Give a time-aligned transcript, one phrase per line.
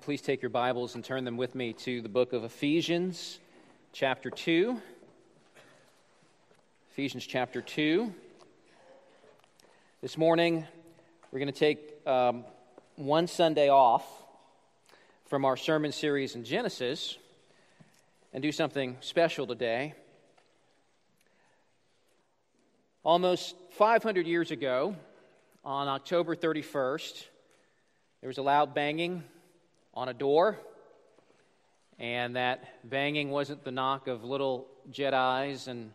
[0.00, 3.38] please take your Bibles and turn them with me to the book of Ephesians,
[3.92, 4.80] chapter 2.
[6.92, 8.10] Ephesians chapter 2.
[10.00, 10.66] This morning,
[11.30, 12.46] we're going to take um,
[12.96, 14.06] one Sunday off
[15.26, 17.18] from our sermon series in Genesis
[18.32, 19.92] and do something special today.
[23.04, 24.96] Almost 500 years ago,
[25.62, 27.26] on October 31st,
[28.22, 29.24] there was a loud banging
[30.00, 30.58] on a door,
[31.98, 35.92] and that banging wasn't the knock of little Jedi's and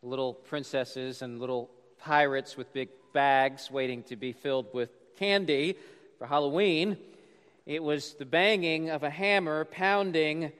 [0.00, 1.68] little princesses and little
[1.98, 5.76] pirates with big bags waiting to be filled with candy
[6.18, 6.96] for Halloween.
[7.66, 10.52] It was the banging of a hammer pounding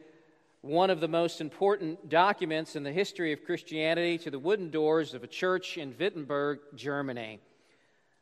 [0.60, 5.14] one of the most important documents in the history of Christianity to the wooden doors
[5.14, 7.38] of a church in Wittenberg, Germany.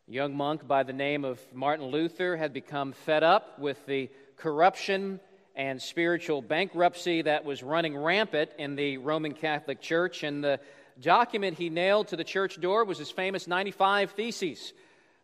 [0.07, 4.11] A young monk by the name of Martin Luther had become fed up with the
[4.41, 5.21] corruption
[5.55, 10.23] and spiritual bankruptcy that was running rampant in the Roman Catholic Church.
[10.23, 10.59] And the
[11.01, 14.73] document he nailed to the church door was his famous 95 Theses,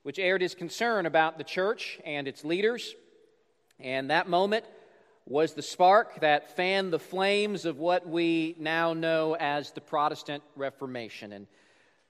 [0.02, 2.94] which aired his concern about the church and its leaders.
[3.80, 4.64] And that moment
[5.24, 10.42] was the spark that fanned the flames of what we now know as the Protestant
[10.54, 11.32] Reformation.
[11.32, 11.46] And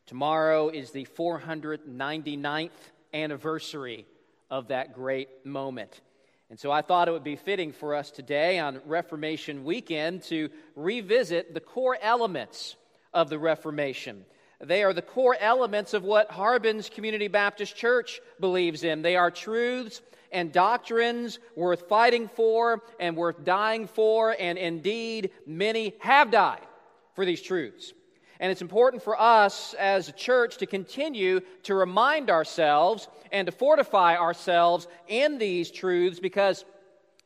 [0.06, 2.70] tomorrow is the 499th
[3.14, 4.06] anniversary
[4.50, 6.00] of that great moment.
[6.48, 10.48] And so I thought it would be fitting for us today on Reformation weekend to
[10.76, 12.76] revisit the core elements
[13.12, 14.24] of the Reformation.
[14.60, 19.02] They are the core elements of what Harbin's Community Baptist Church believes in.
[19.02, 20.00] They are truths
[20.32, 26.66] and doctrines worth fighting for and worth dying for, and indeed, many have died
[27.14, 27.92] for these truths.
[28.38, 33.52] And it's important for us as a church to continue to remind ourselves and to
[33.52, 36.64] fortify ourselves in these truths because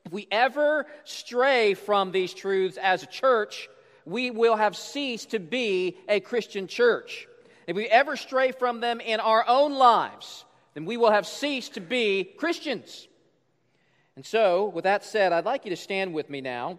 [0.05, 3.69] if we ever stray from these truths as a church,
[4.05, 7.27] we will have ceased to be a Christian church.
[7.67, 10.45] If we ever stray from them in our own lives,
[10.75, 13.09] then we will have ceased to be Christians.
[14.17, 16.79] And so, with that said, I'd like you to stand with me now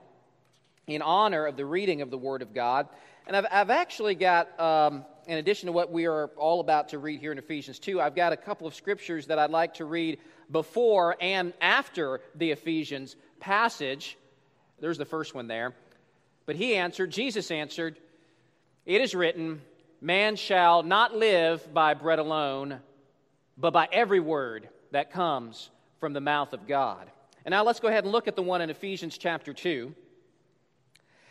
[0.88, 2.88] in honor of the reading of the Word of God.
[3.28, 7.00] And I've, I've actually got, um, in addition to what we are all about to
[7.00, 9.86] read here in Ephesians 2, I've got a couple of scriptures that I'd like to
[9.86, 14.18] read before and after the Ephesians passage.
[14.80, 15.74] There's the first one there.
[16.46, 17.98] But he answered, Jesus answered,
[18.86, 19.62] It is written,
[20.02, 22.80] Man shall not live by bread alone,
[23.58, 27.10] but by every word that comes from the mouth of God.
[27.46, 29.94] And now let's go ahead and look at the one in Ephesians chapter 2.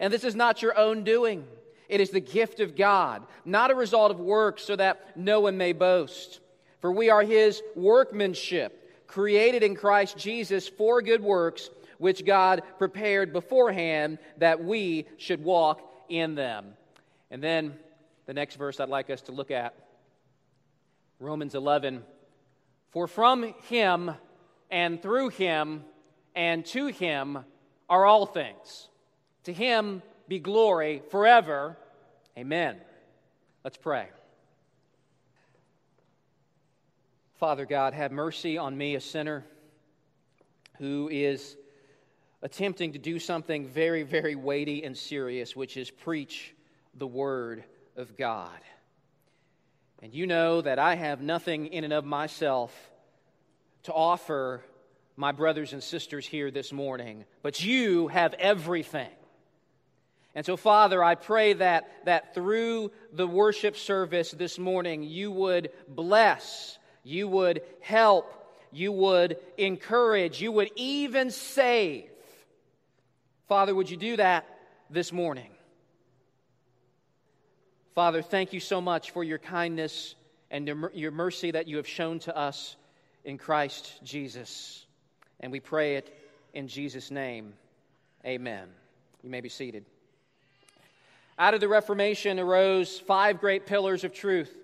[0.00, 1.46] and this is not your own doing.
[1.88, 5.56] It is the gift of God, not a result of works, so that no one
[5.56, 6.40] may boast.
[6.80, 13.32] For we are his workmanship, created in Christ Jesus for good works, which God prepared
[13.32, 16.74] beforehand that we should walk in them.
[17.30, 17.74] And then
[18.26, 19.74] the next verse I'd like us to look at
[21.20, 22.02] Romans 11.
[22.90, 24.10] For from him
[24.70, 25.84] and through him
[26.34, 27.44] and to him
[27.88, 28.88] are all things.
[29.44, 31.76] To him be glory forever.
[32.38, 32.76] Amen.
[33.64, 34.08] Let's pray.
[37.38, 39.44] Father God, have mercy on me, a sinner
[40.78, 41.56] who is
[42.40, 46.54] attempting to do something very, very weighty and serious, which is preach
[46.94, 47.64] the Word
[47.96, 48.60] of God.
[50.02, 52.72] And you know that I have nothing in and of myself
[53.84, 54.62] to offer
[55.16, 59.10] my brothers and sisters here this morning, but you have everything.
[60.34, 65.70] And so, Father, I pray that, that through the worship service this morning, you would
[65.88, 68.32] bless, you would help,
[68.72, 72.08] you would encourage, you would even save
[73.52, 74.46] Father, would you do that
[74.88, 75.50] this morning?
[77.94, 80.14] Father, thank you so much for your kindness
[80.50, 82.76] and your mercy that you have shown to us
[83.26, 84.86] in Christ Jesus.
[85.38, 86.18] And we pray it
[86.54, 87.52] in Jesus' name.
[88.24, 88.68] Amen.
[89.22, 89.84] You may be seated.
[91.38, 94.54] Out of the Reformation arose five great pillars of truth.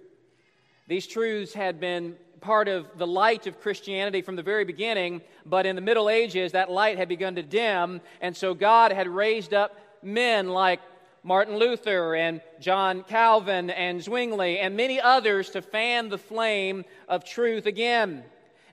[0.87, 5.65] These truths had been part of the light of Christianity from the very beginning, but
[5.65, 9.55] in the Middle Ages, that light had begun to dim, and so God had raised
[9.55, 10.81] up men like
[11.23, 17.25] Martin Luther and John Calvin and Zwingli and many others to fan the flame of
[17.25, 18.25] truth again.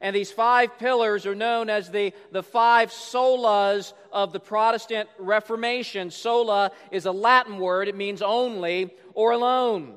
[0.05, 6.11] And these five pillars are known as the, the five solas of the Protestant Reformation.
[6.11, 9.95] Sola is a Latin word, it means only or alone.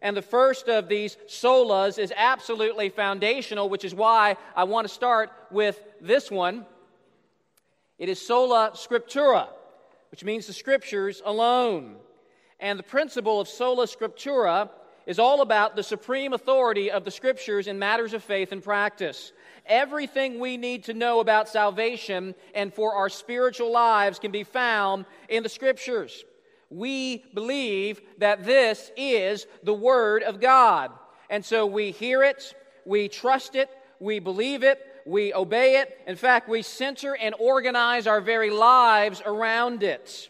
[0.00, 4.94] And the first of these solas is absolutely foundational, which is why I want to
[4.94, 6.64] start with this one.
[7.98, 9.48] It is sola scriptura,
[10.12, 11.96] which means the scriptures alone.
[12.58, 14.70] And the principle of sola scriptura
[15.06, 19.32] is all about the supreme authority of the scriptures in matters of faith and practice.
[19.66, 25.04] Everything we need to know about salvation and for our spiritual lives can be found
[25.28, 26.24] in the scriptures
[26.72, 30.90] we believe that this is the Word of God.
[31.28, 32.54] And so we hear it,
[32.84, 33.68] we trust it,
[34.00, 36.00] we believe it, we obey it.
[36.06, 40.28] In fact, we center and organize our very lives around it.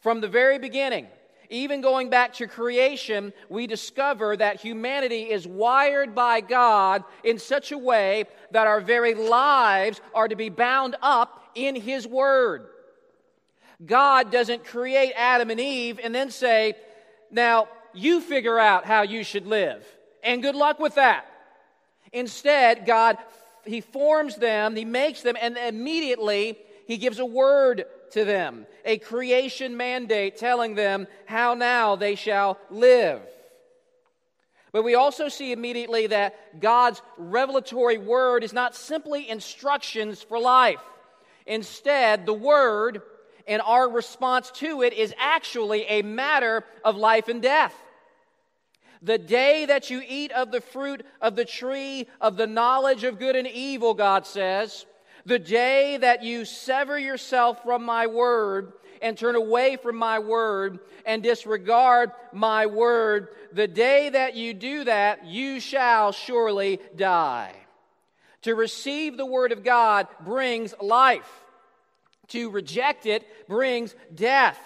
[0.00, 1.06] From the very beginning,
[1.54, 7.70] even going back to creation, we discover that humanity is wired by God in such
[7.70, 12.66] a way that our very lives are to be bound up in His Word.
[13.84, 16.74] God doesn't create Adam and Eve and then say,
[17.30, 19.86] now you figure out how you should live.
[20.22, 21.26] And good luck with that.
[22.12, 23.16] Instead, God,
[23.64, 28.98] He forms them, He makes them, and immediately He gives a word to them, a
[28.98, 33.20] creation mandate telling them how now they shall live.
[34.72, 40.80] But we also see immediately that God's revelatory word is not simply instructions for life.
[41.46, 43.02] Instead, the word
[43.46, 47.74] and our response to it is actually a matter of life and death.
[49.02, 53.18] The day that you eat of the fruit of the tree of the knowledge of
[53.18, 54.86] good and evil, God says,
[55.26, 60.78] the day that you sever yourself from my word and turn away from my word
[61.06, 67.52] and disregard my word, the day that you do that, you shall surely die.
[68.42, 71.28] To receive the word of God brings life.
[72.28, 74.58] To reject it brings death.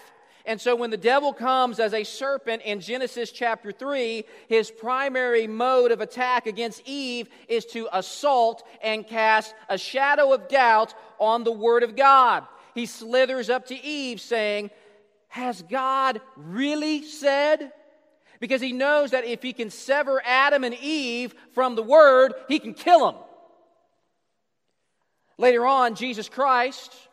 [0.48, 5.46] And so when the devil comes as a serpent in Genesis chapter 3, his primary
[5.46, 11.44] mode of attack against Eve is to assault and cast a shadow of doubt on
[11.44, 12.46] the Word of God.
[12.74, 14.70] He slithers up to Eve saying,
[15.28, 17.70] Has God really said?
[18.40, 22.58] Because he knows that if he can sever Adam and Eve from the Word, he
[22.58, 23.20] can kill them.
[25.36, 27.07] Later on, Jesus Christ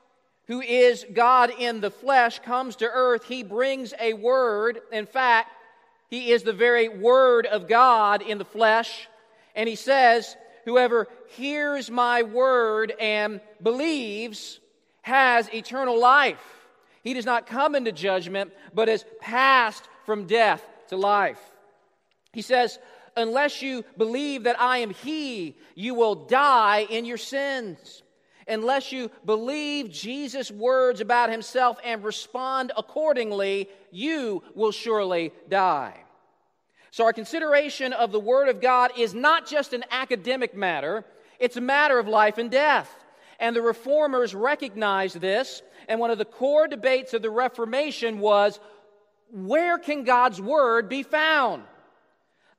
[0.47, 4.79] who is God in the flesh, comes to earth, he brings a word.
[4.91, 5.49] In fact,
[6.09, 9.07] he is the very word of God in the flesh.
[9.55, 14.59] And he says, Whoever hears my word and believes
[15.01, 16.43] has eternal life.
[17.03, 21.39] He does not come into judgment, but is passed from death to life.
[22.33, 22.79] He says,
[23.15, 28.03] Unless you believe that I am He, you will die in your sins.
[28.47, 35.95] Unless you believe Jesus' words about himself and respond accordingly, you will surely die.
[36.91, 41.03] So, our consideration of the Word of God is not just an academic matter,
[41.39, 42.89] it's a matter of life and death.
[43.39, 48.59] And the reformers recognized this, and one of the core debates of the Reformation was
[49.29, 51.63] where can God's Word be found?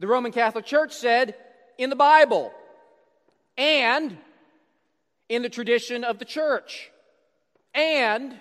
[0.00, 1.34] The Roman Catholic Church said,
[1.78, 2.52] in the Bible.
[3.56, 4.16] And
[5.28, 6.90] in the tradition of the church
[7.74, 8.34] and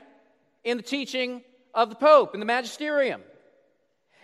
[0.63, 1.41] in the teaching
[1.73, 3.21] of the Pope in the magisterium.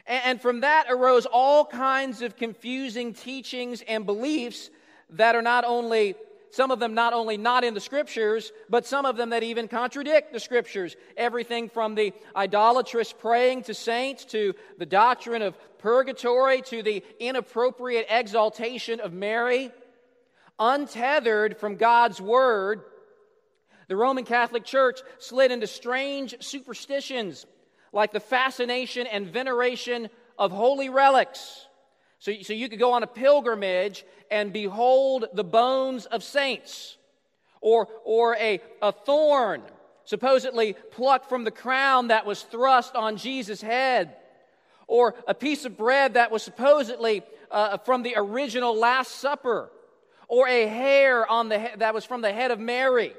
[0.07, 4.69] And from that arose all kinds of confusing teachings and beliefs
[5.11, 6.15] that are not only,
[6.49, 9.67] some of them not only not in the scriptures, but some of them that even
[9.67, 10.95] contradict the scriptures.
[11.17, 18.07] Everything from the idolatrous praying to saints to the doctrine of purgatory to the inappropriate
[18.09, 19.71] exaltation of Mary
[20.61, 22.83] untethered from God's Word,
[23.89, 27.45] the Roman Catholic Church slid into strange superstitions
[27.91, 31.67] like the fascination and veneration of holy relics.
[32.19, 36.95] So, so you could go on a pilgrimage and behold the bones of saints,
[37.59, 39.63] or, or a, a thorn
[40.05, 44.15] supposedly plucked from the crown that was thrust on Jesus' head,
[44.87, 49.69] or a piece of bread that was supposedly uh, from the original Last Supper,
[50.31, 53.13] or a hair on the he- that was from the head of Mary.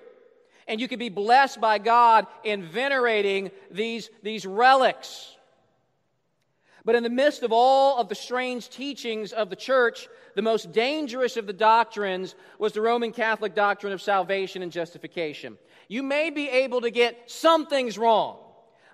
[0.66, 5.36] And you could be blessed by God in venerating these, these relics.
[6.86, 10.72] But in the midst of all of the strange teachings of the church, the most
[10.72, 15.58] dangerous of the doctrines was the Roman Catholic doctrine of salvation and justification.
[15.88, 18.38] You may be able to get some things wrong,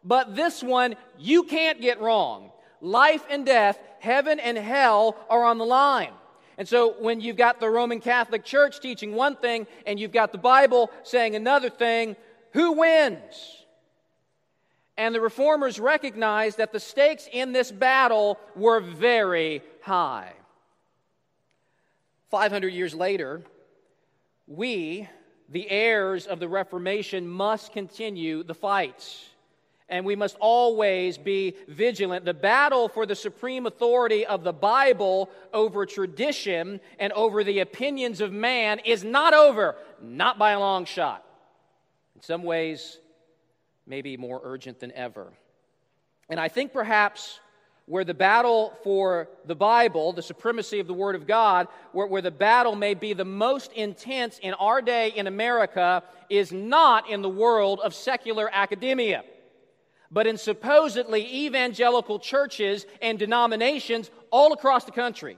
[0.02, 2.50] but this one you can't get wrong.
[2.80, 6.12] Life and death, heaven and hell are on the line.
[6.58, 10.32] And so when you've got the Roman Catholic Church teaching one thing and you've got
[10.32, 12.16] the Bible saying another thing,
[12.52, 13.64] who wins?
[14.96, 20.32] And the reformers recognized that the stakes in this battle were very high.
[22.32, 23.42] 500 years later,
[24.48, 25.08] we,
[25.48, 29.08] the heirs of the Reformation, must continue the fight.
[29.88, 32.24] And we must always be vigilant.
[32.24, 38.20] The battle for the supreme authority of the Bible over tradition and over the opinions
[38.20, 41.24] of man is not over, not by a long shot.
[42.14, 42.98] In some ways,
[43.86, 45.32] maybe more urgent than ever.
[46.28, 47.40] And I think perhaps
[47.86, 52.20] where the battle for the Bible, the supremacy of the Word of God, where, where,
[52.20, 57.22] the battle may be the most intense in our day in America, is not in
[57.22, 59.24] the world of secular academia,
[60.10, 65.36] but in supposedly evangelical churches and denominations all across the country.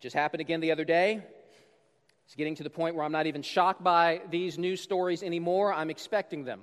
[0.00, 1.22] Just happened again the other day.
[2.26, 5.72] It's getting to the point where I'm not even shocked by these news stories anymore.
[5.72, 6.62] I'm expecting them.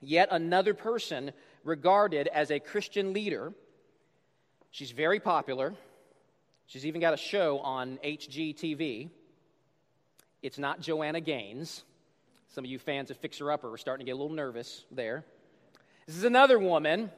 [0.00, 1.32] Yet another person
[1.64, 3.52] regarded as a Christian leader.
[4.70, 5.74] She's very popular.
[6.66, 9.10] She's even got a show on HGTV.
[10.42, 11.84] It's not Joanna Gaines.
[12.48, 15.24] Some of you fans of Fixer Upper are starting to get a little nervous there.
[16.06, 17.10] This is another woman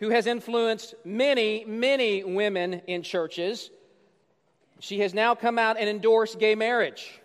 [0.00, 3.70] who has influenced many, many women in churches
[4.78, 7.20] she has now come out and endorsed gay marriage,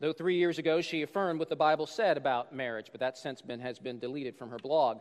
[0.00, 3.42] though three years ago she affirmed what the Bible said about marriage, but that since
[3.42, 5.00] been, has been deleted from her blog.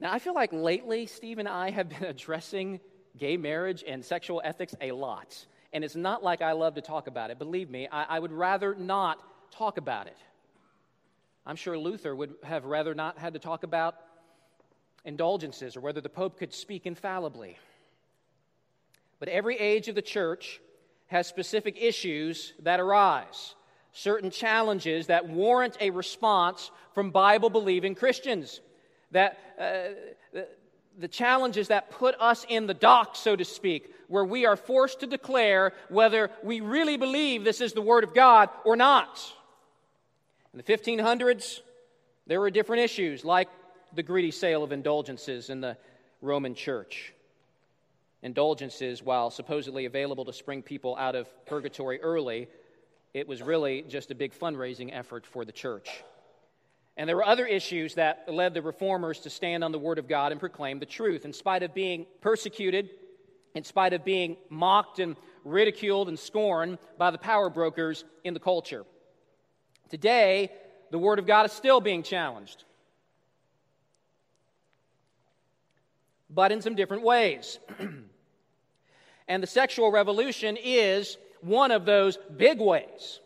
[0.00, 2.80] Now, I feel like lately Steve and I have been addressing
[3.16, 5.46] gay marriage and sexual ethics a lot.
[5.72, 7.38] And it's not like I love to talk about it.
[7.38, 9.20] Believe me, I, I would rather not
[9.56, 10.16] talk about it.
[11.46, 13.94] I'm sure Luther would have rather not had to talk about
[15.04, 17.56] indulgences or whether the Pope could speak infallibly.
[19.18, 20.60] But every age of the church
[21.06, 23.54] has specific issues that arise,
[23.92, 28.60] certain challenges that warrant a response from Bible believing Christians.
[29.12, 30.40] That uh,
[30.98, 35.00] the challenges that put us in the dock, so to speak, where we are forced
[35.00, 39.20] to declare whether we really believe this is the Word of God or not.
[40.56, 41.60] In the 1500s,
[42.26, 43.50] there were different issues, like
[43.94, 45.76] the greedy sale of indulgences in the
[46.22, 47.12] Roman church
[48.22, 52.48] indulgences, while supposedly available to spring people out of purgatory early,
[53.12, 56.02] it was really just a big fundraising effort for the church.
[56.96, 60.08] And there were other issues that led the reformers to stand on the Word of
[60.08, 61.26] God and proclaim the truth.
[61.26, 62.88] In spite of being persecuted,
[63.54, 68.40] in spite of being mocked and ridiculed and scorned by the power brokers in the
[68.40, 68.86] culture.
[69.90, 70.52] Today,
[70.90, 72.64] the Word of God is still being challenged,
[76.28, 77.58] but in some different ways.
[79.28, 83.20] And the sexual revolution is one of those big ways.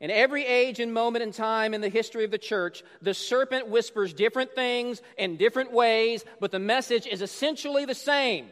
[0.00, 3.68] In every age and moment in time in the history of the church, the serpent
[3.68, 8.48] whispers different things in different ways, but the message is essentially the same.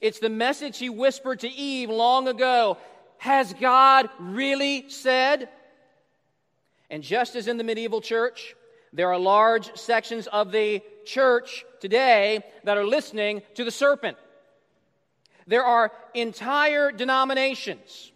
[0.00, 2.78] It's the message he whispered to Eve long ago
[3.18, 5.48] Has God really said?
[6.92, 8.54] And just as in the medieval church,
[8.92, 14.18] there are large sections of the church today that are listening to the serpent.
[15.46, 18.12] There are entire denominations.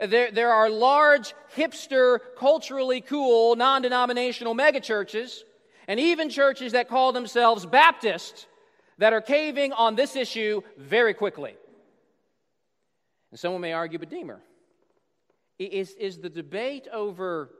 [0.00, 5.40] There, there are large, hipster, culturally cool, non denominational megachurches,
[5.86, 8.46] and even churches that call themselves Baptist
[8.96, 11.54] that are caving on this issue very quickly.
[13.32, 14.40] And someone may argue, but Deemer,
[15.58, 17.50] is, is the debate over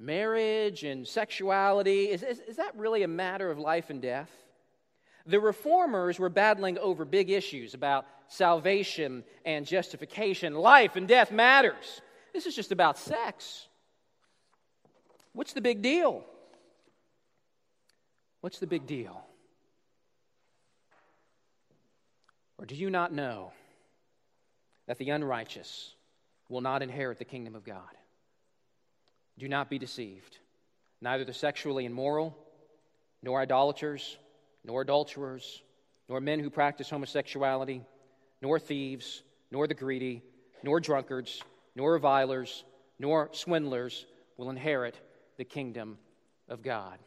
[0.00, 4.30] marriage and sexuality, is, is, is that really a matter of life and death?
[5.26, 10.54] The reformers were battling over big issues about salvation and justification.
[10.54, 12.00] Life and death matters.
[12.32, 13.66] This is just about sex.
[15.32, 16.24] What's the big deal?
[18.40, 19.22] What's the big deal?
[22.58, 23.52] Or do you not know
[24.86, 25.94] that the unrighteous
[26.48, 27.80] will not inherit the kingdom of God?
[29.40, 30.36] Do not be deceived.
[31.00, 32.36] Neither the sexually immoral,
[33.22, 34.18] nor idolaters,
[34.64, 35.62] nor adulterers,
[36.10, 37.80] nor men who practice homosexuality,
[38.42, 40.22] nor thieves, nor the greedy,
[40.62, 41.40] nor drunkards,
[41.74, 42.64] nor revilers,
[42.98, 44.04] nor swindlers
[44.36, 45.00] will inherit
[45.38, 45.96] the kingdom
[46.46, 46.98] of God.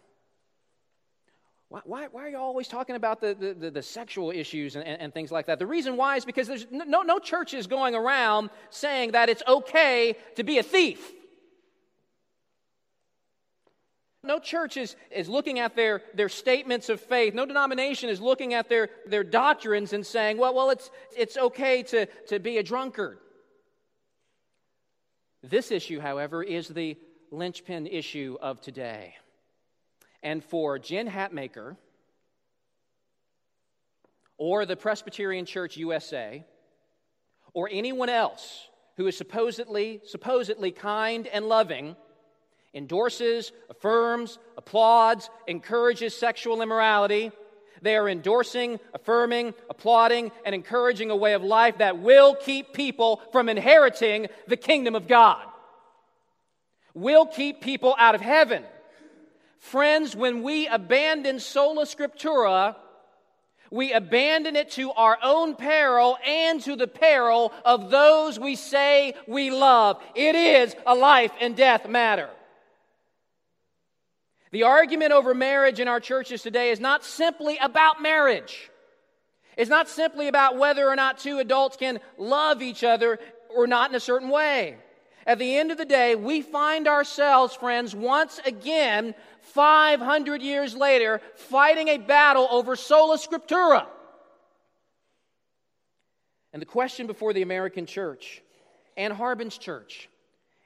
[1.69, 4.99] Why, why, why, are you always talking about the, the, the sexual issues and, and,
[4.99, 5.59] and, things like that?
[5.59, 9.43] The reason why is because there's no, no church is going around saying that it's
[9.47, 11.13] okay to be a thief.
[14.23, 17.33] No church is, is looking at their, their statements of faith.
[17.33, 21.83] No denomination is looking at their, their doctrines and saying, well, well it's, it's okay
[21.83, 23.19] to, to be a drunkard.
[25.43, 26.97] This issue, however, is the
[27.31, 29.15] linchpin issue of today.
[30.21, 31.75] And for Jen Hatmaker
[34.37, 36.45] or the Presbyterian Church USA
[37.53, 41.97] or anyone else who is supposedly, supposedly kind and loving,
[42.73, 47.31] endorses, affirms, applauds, encourages sexual immorality.
[47.81, 53.21] They are endorsing, affirming, applauding, and encouraging a way of life that will keep people
[53.31, 55.45] from inheriting the kingdom of God,
[56.93, 58.63] will keep people out of heaven.
[59.59, 62.75] Friends, when we abandon sola scriptura,
[63.69, 69.15] we abandon it to our own peril and to the peril of those we say
[69.27, 70.01] we love.
[70.15, 72.29] It is a life and death matter.
[74.53, 78.69] The argument over marriage in our churches today is not simply about marriage.
[79.57, 83.17] It's not simply about whether or not two adults can love each other
[83.49, 84.77] or not in a certain way.
[85.25, 91.19] At the end of the day, we find ourselves, friends, once again, 500 years later,
[91.33, 93.87] fighting a battle over sola scriptura.
[96.51, 98.43] And the question before the American church
[98.95, 100.09] and Harbin's church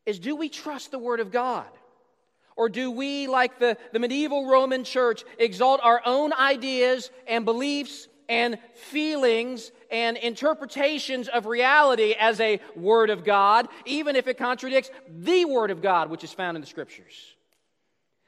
[0.06, 1.68] is do we trust the Word of God?
[2.58, 8.08] Or do we, like the, the medieval Roman church, exalt our own ideas and beliefs
[8.28, 14.90] and feelings and interpretations of reality as a Word of God, even if it contradicts
[15.08, 17.36] the Word of God, which is found in the Scriptures?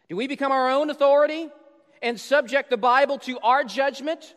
[0.08, 1.50] Do we become our own authority
[2.02, 4.36] and subject the Bible to our judgment?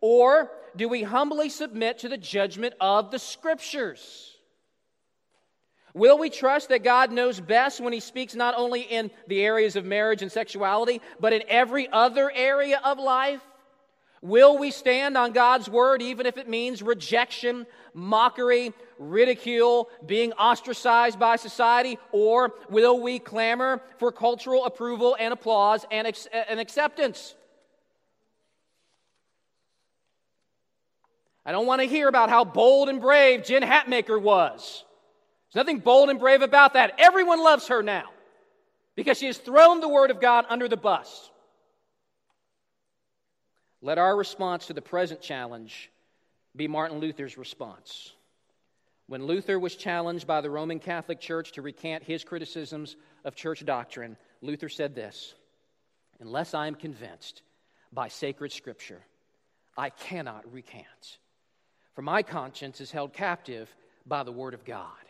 [0.00, 4.33] Or do we humbly submit to the judgment of the Scriptures?
[5.94, 9.76] Will we trust that God knows best when He speaks not only in the areas
[9.76, 13.40] of marriage and sexuality, but in every other area of life?
[14.20, 21.18] Will we stand on God's word even if it means rejection, mockery, ridicule, being ostracized
[21.18, 21.98] by society?
[22.10, 26.10] Or will we clamor for cultural approval and applause and,
[26.48, 27.36] and acceptance?
[31.46, 34.84] I don't want to hear about how bold and brave Jen Hatmaker was.
[35.54, 36.94] There's nothing bold and brave about that.
[36.98, 38.10] Everyone loves her now
[38.96, 41.30] because she has thrown the Word of God under the bus.
[43.80, 45.92] Let our response to the present challenge
[46.56, 48.12] be Martin Luther's response.
[49.06, 53.64] When Luther was challenged by the Roman Catholic Church to recant his criticisms of church
[53.64, 55.34] doctrine, Luther said this
[56.18, 57.42] Unless I am convinced
[57.92, 59.02] by sacred scripture,
[59.76, 61.18] I cannot recant.
[61.94, 63.72] For my conscience is held captive
[64.04, 65.03] by the word of God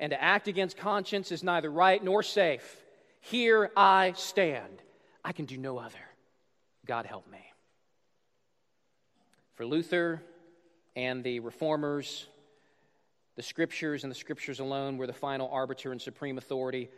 [0.00, 2.82] and to act against conscience is neither right nor safe.
[3.20, 4.82] Here I stand.
[5.24, 5.96] I can do no other.
[6.86, 7.44] God help me.
[9.54, 10.20] For Luther
[10.96, 12.26] and the reformers,
[13.36, 16.90] the scriptures and the scriptures alone were the final arbiter and supreme authority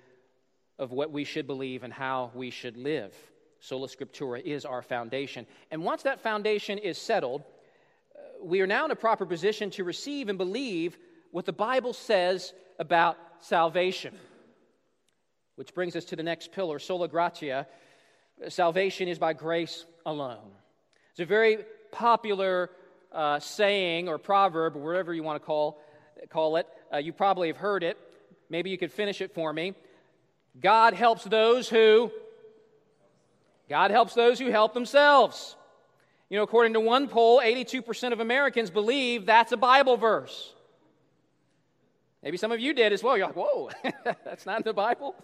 [0.78, 3.14] of what we should believe and how we should live.
[3.60, 5.46] Sola Scriptura is our foundation.
[5.70, 7.42] And once that foundation is settled,
[8.14, 10.98] uh, we are now in a proper position to receive and believe
[11.30, 14.14] what the Bible says about salvation.
[15.56, 17.66] Which brings us to the next pillar, sola gratia.
[18.48, 20.50] Salvation is by grace alone.
[21.12, 21.58] It's a very
[21.92, 22.70] popular
[23.12, 25.80] uh, saying or proverb, or whatever you want to call,
[26.28, 26.66] call it.
[26.92, 27.96] Uh, you probably have heard it.
[28.50, 29.74] Maybe you could finish it for me.
[30.60, 32.10] God helps those who
[33.68, 35.56] God helps those who help themselves.
[36.28, 40.54] You know, according to one poll, 82% of Americans believe that's a Bible verse.
[42.22, 43.16] Maybe some of you did as well.
[43.16, 43.70] You're like, whoa,
[44.24, 45.14] that's not in the Bible.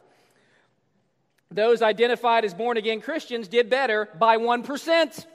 [1.50, 5.26] Those identified as born again Christians did better by 1%.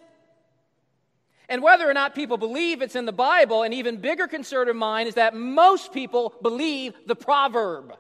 [1.50, 4.76] And whether or not people believe it's in the Bible, an even bigger concern of
[4.76, 7.96] mine is that most people believe the proverb.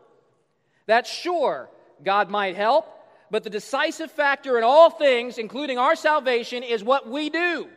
[0.88, 1.70] That sure,
[2.04, 2.88] God might help,
[3.32, 7.68] but the decisive factor in all things, including our salvation, is what we do.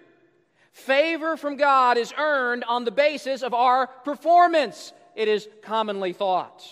[0.73, 6.65] Favor from God is earned on the basis of our performance it is commonly thought.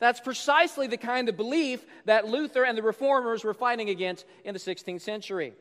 [0.00, 4.52] That's precisely the kind of belief that Luther and the reformers were fighting against in
[4.52, 5.54] the 16th century.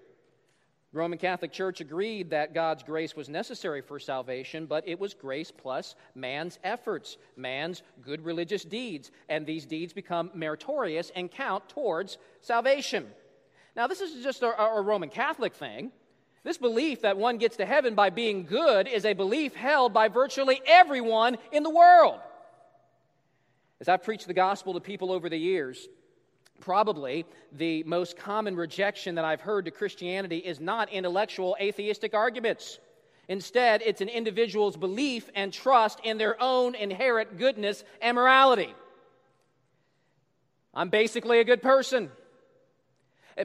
[0.92, 5.14] The Roman Catholic Church agreed that God's grace was necessary for salvation, but it was
[5.14, 11.70] grace plus man's efforts, man's good religious deeds, and these deeds become meritorious and count
[11.70, 13.06] towards salvation.
[13.76, 15.92] Now, this is just a, a Roman Catholic thing.
[16.44, 20.10] This belief that one gets to heaven by being good is a belief held by
[20.10, 22.20] virtually everyone in the world.
[23.80, 25.88] As I've preached the gospel to people over the years,
[26.60, 32.80] probably the most common rejection that I've heard to Christianity is not intellectual atheistic arguments.
[33.30, 38.74] Instead, it's an individual's belief and trust in their own inherent goodness and morality.
[40.74, 42.12] I'm basically a good person.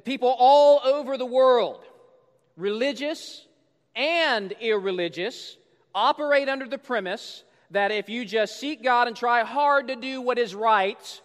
[0.05, 1.85] People all over the world,
[2.59, 3.47] religious
[3.95, 5.57] and irreligious,
[5.95, 10.21] operate under the premise that if you just seek God and try hard to do
[10.21, 11.21] what is right,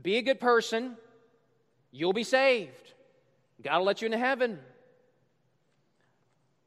[0.00, 0.96] be a good person,
[1.90, 2.92] you'll be saved.
[3.62, 4.58] God will let you into heaven.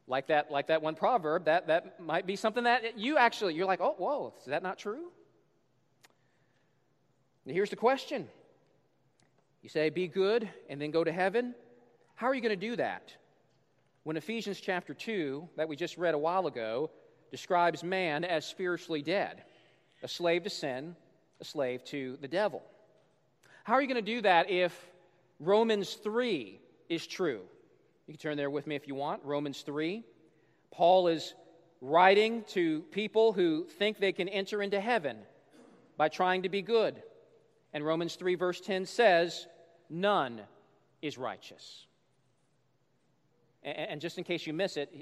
[0.07, 3.65] Like that, like that one proverb, that, that might be something that you actually, you're
[3.65, 5.11] like, oh, whoa, is that not true?
[7.45, 8.27] And here's the question
[9.61, 11.55] You say, be good and then go to heaven.
[12.13, 13.13] How are you going to do that?
[14.05, 16.91] When Ephesians chapter 2, that we just read a while ago,
[17.31, 19.43] describes man as spiritually dead,
[20.03, 20.95] a slave to sin,
[21.41, 22.61] a slave to the devil.
[23.63, 24.79] How are you going to do that if
[25.39, 27.41] Romans 3 is true?
[28.05, 29.23] You can turn there with me if you want.
[29.23, 30.03] Romans 3.
[30.69, 31.33] Paul is
[31.81, 35.17] writing to people who think they can enter into heaven
[35.97, 37.01] by trying to be good.
[37.73, 39.47] And Romans 3, verse 10 says,
[39.89, 40.41] None
[41.01, 41.87] is righteous.
[43.65, 44.93] And just in case you miss it,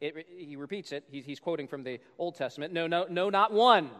[0.00, 1.04] it he repeats it.
[1.10, 2.72] He's quoting from the Old Testament.
[2.72, 3.90] No, no, no, not one.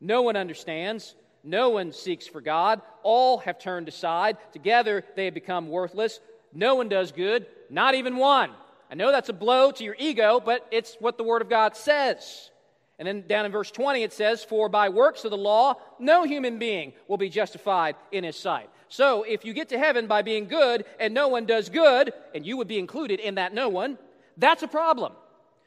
[0.00, 1.14] No one understands.
[1.42, 2.82] No one seeks for God.
[3.02, 4.36] All have turned aside.
[4.52, 6.20] Together they have become worthless.
[6.52, 8.50] No one does good, not even one.
[8.90, 11.76] I know that's a blow to your ego, but it's what the Word of God
[11.76, 12.50] says.
[12.98, 16.24] And then down in verse 20 it says, For by works of the law, no
[16.24, 18.68] human being will be justified in his sight.
[18.90, 22.44] So if you get to heaven by being good and no one does good, and
[22.44, 23.96] you would be included in that no one,
[24.36, 25.12] that's a problem.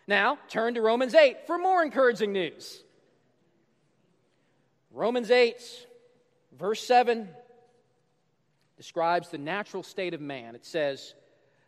[0.08, 2.84] Now, turn to Romans 8 for more encouraging news.
[4.92, 5.56] Romans 8,
[6.60, 7.30] verse 7,
[8.76, 10.54] describes the natural state of man.
[10.54, 11.16] It says,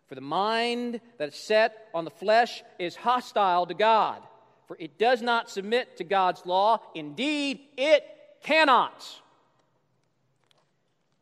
[0.07, 4.21] For the mind that is set on the flesh is hostile to God,
[4.67, 6.81] for it does not submit to God's law.
[6.93, 8.03] Indeed, it
[8.43, 9.05] cannot.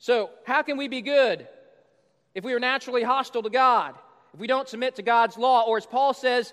[0.04, 1.48] So, how can we be good
[2.36, 3.96] if we are naturally hostile to God?
[4.34, 6.52] If we don't submit to God's law, or as Paul says,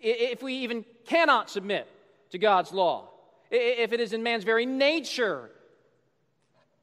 [0.00, 1.86] if we even cannot submit
[2.30, 3.10] to God's law?
[3.50, 5.50] if it is in man's very nature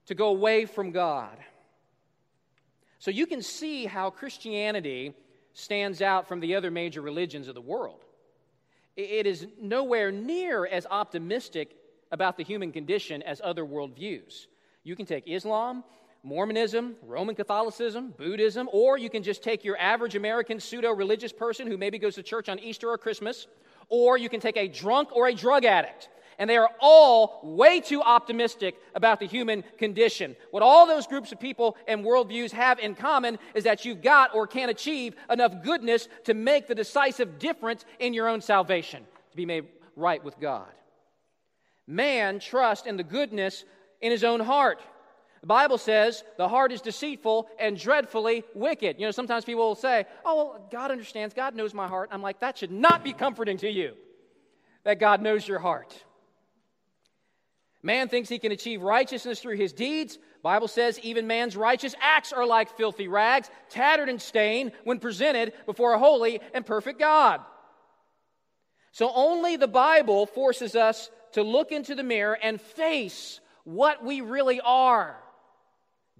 [0.05, 1.35] to go away from God.
[2.99, 5.13] So you can see how Christianity
[5.53, 7.99] stands out from the other major religions of the world.
[8.95, 11.75] It is nowhere near as optimistic
[12.11, 14.45] about the human condition as other worldviews.
[14.83, 15.83] You can take Islam,
[16.23, 21.67] Mormonism, Roman Catholicism, Buddhism, or you can just take your average American pseudo religious person
[21.67, 23.47] who maybe goes to church on Easter or Christmas,
[23.89, 27.79] or you can take a drunk or a drug addict and they are all way
[27.79, 30.35] too optimistic about the human condition.
[30.51, 34.33] What all those groups of people and worldviews have in common is that you've got
[34.33, 39.37] or can achieve enough goodness to make the decisive difference in your own salvation, to
[39.37, 40.71] be made right with God.
[41.87, 43.65] Man trusts in the goodness
[44.01, 44.81] in his own heart.
[45.43, 48.97] The Bible says the heart is deceitful and dreadfully wicked.
[48.97, 52.07] You know, sometimes people will say, Oh, well, God understands, God knows my heart.
[52.13, 53.95] I'm like, that should not be comforting to you,
[54.85, 55.93] that God knows your heart.
[57.81, 60.17] Man thinks he can achieve righteousness through his deeds.
[60.43, 65.51] Bible says even man's righteous acts are like filthy rags, tattered and stained when presented
[65.65, 67.41] before a holy and perfect God.
[68.93, 74.21] So only the Bible forces us to look into the mirror and face what we
[74.21, 75.19] really are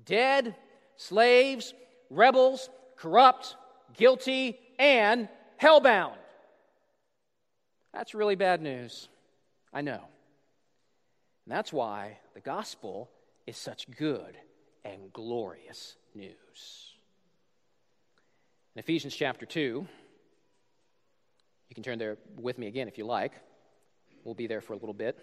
[0.06, 0.56] dead,
[0.96, 1.74] slaves,
[2.10, 3.56] rebels, corrupt,
[3.94, 5.30] guilty, and
[5.62, 6.16] hellbound.
[7.94, 9.08] That's really bad news.
[9.74, 10.02] I know.
[11.46, 13.10] And that's why the gospel
[13.46, 14.38] is such good
[14.86, 16.94] and glorious news.
[18.76, 19.86] In Ephesians chapter 2,
[21.70, 23.34] you can turn there with me again if you like.
[24.24, 25.18] We'll be there for a little bit.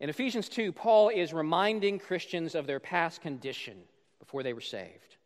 [0.00, 3.76] In Ephesians 2, Paul is reminding Christians of their past condition
[4.18, 5.16] before they were saved.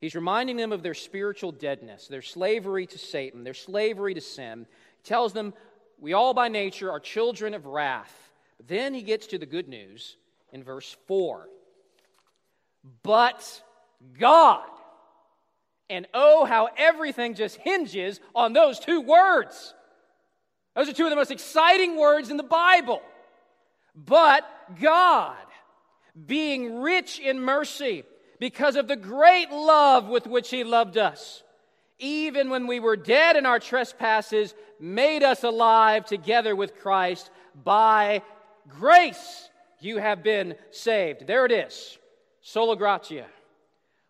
[0.00, 4.66] He's reminding them of their spiritual deadness, their slavery to Satan, their slavery to sin.
[4.98, 5.54] He tells them,
[5.98, 8.32] We all by nature are children of wrath.
[8.58, 10.16] But then he gets to the good news
[10.52, 11.48] in verse 4.
[13.02, 13.62] But
[14.18, 14.68] God.
[15.90, 19.74] And oh, how everything just hinges on those two words.
[20.76, 23.02] Those are two of the most exciting words in the Bible.
[23.94, 24.44] But
[24.80, 25.36] God,
[26.26, 28.04] being rich in mercy,
[28.38, 31.42] because of the great love with which He loved us,
[31.98, 37.30] even when we were dead in our trespasses, made us alive together with Christ.
[37.62, 38.22] By
[38.68, 39.48] grace
[39.80, 41.26] you have been saved.
[41.26, 41.98] There it is.
[42.42, 43.26] Sola gratia.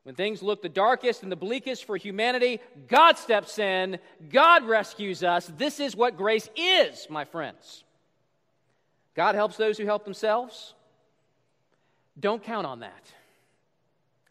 [0.05, 3.99] When things look the darkest and the bleakest for humanity, God steps in,
[4.31, 5.51] God rescues us.
[5.57, 7.85] This is what grace is, my friends.
[9.15, 10.75] God helps those who help themselves.
[12.19, 13.13] Don't count on that.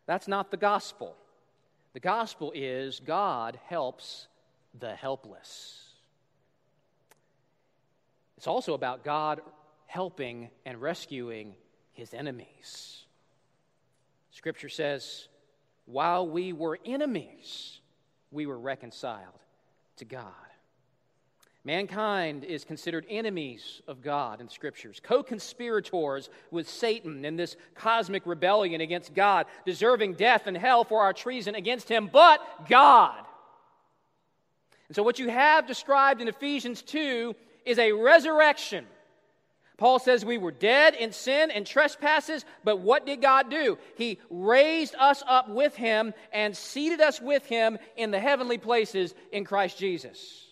[0.06, 1.16] That's not the gospel.
[1.94, 4.28] The gospel is God helps
[4.78, 5.80] the helpless.
[8.38, 9.42] It's also about God
[9.86, 11.56] helping and rescuing
[11.94, 13.06] his enemies.
[14.32, 15.28] Scripture says,
[15.86, 17.80] while we were enemies,
[18.32, 19.40] we were reconciled
[19.98, 20.34] to God.
[21.66, 28.26] Mankind is considered enemies of God in scriptures, co conspirators with Satan in this cosmic
[28.26, 33.24] rebellion against God, deserving death and hell for our treason against him, but God.
[34.90, 37.34] And so, what you have described in Ephesians 2
[37.66, 38.86] is a resurrection
[39.78, 43.78] Paul says we were dead in sin and trespasses, but what did God do?
[43.96, 49.16] He raised us up with him and seated us with him in the heavenly places
[49.32, 50.46] in Christ Jesus.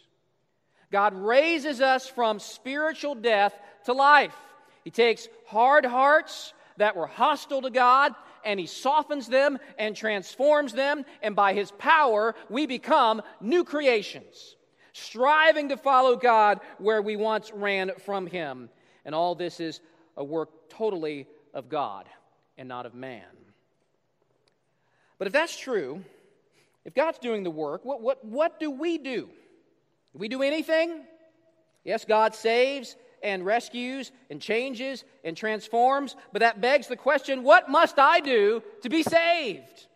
[0.91, 4.35] God raises us from spiritual death to life.
[4.83, 10.73] He takes hard hearts that were hostile to God and he softens them and transforms
[10.73, 14.55] them, and by his power, we become new creations,
[14.93, 18.69] striving to follow God where we once ran from him.
[19.05, 19.79] And all this is
[20.17, 22.07] a work totally of God
[22.57, 23.23] and not of man.
[25.17, 26.03] But if that's true,
[26.83, 29.29] if God's doing the work, what, what, what do we do?
[30.13, 31.03] We do anything?
[31.83, 37.69] Yes, God saves and rescues and changes and transforms, but that begs the question what
[37.69, 39.87] must I do to be saved?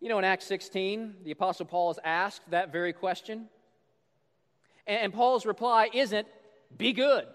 [0.00, 3.48] You know, in Acts 16, the Apostle Paul is asked that very question.
[4.86, 6.26] And Paul's reply isn't,
[6.76, 7.26] be good.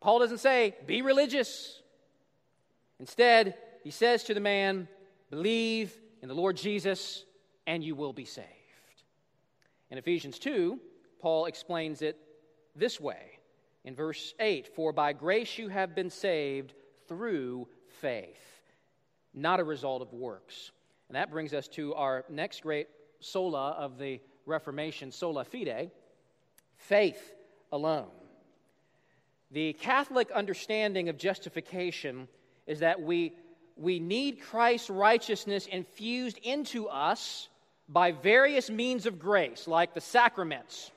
[0.00, 1.80] Paul doesn't say, be religious.
[2.98, 4.88] Instead, he says to the man,
[5.30, 7.24] believe in the Lord Jesus
[7.66, 8.57] and you will be saved.
[9.90, 10.78] In Ephesians 2,
[11.20, 12.18] Paul explains it
[12.76, 13.38] this way
[13.84, 16.74] in verse 8 For by grace you have been saved
[17.08, 17.68] through
[18.00, 18.62] faith,
[19.32, 20.70] not a result of works.
[21.08, 22.88] And that brings us to our next great
[23.20, 25.90] sola of the Reformation, sola fide,
[26.76, 27.34] faith
[27.72, 28.08] alone.
[29.50, 32.28] The Catholic understanding of justification
[32.66, 33.34] is that we,
[33.76, 37.48] we need Christ's righteousness infused into us
[37.88, 40.90] by various means of grace, like the sacraments.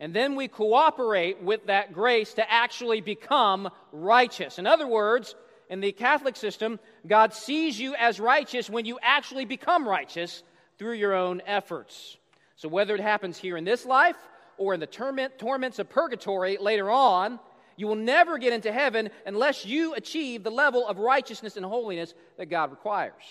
[0.00, 4.58] And then we cooperate with that grace to actually become righteous.
[4.58, 5.34] In other words,
[5.68, 10.42] in the Catholic system, God sees you as righteous when you actually become righteous
[10.78, 12.16] through your own efforts.
[12.56, 14.16] So, whether it happens here in this life
[14.58, 17.38] or in the torment, torments of purgatory later on,
[17.76, 22.14] you will never get into heaven unless you achieve the level of righteousness and holiness
[22.36, 23.22] that God requires.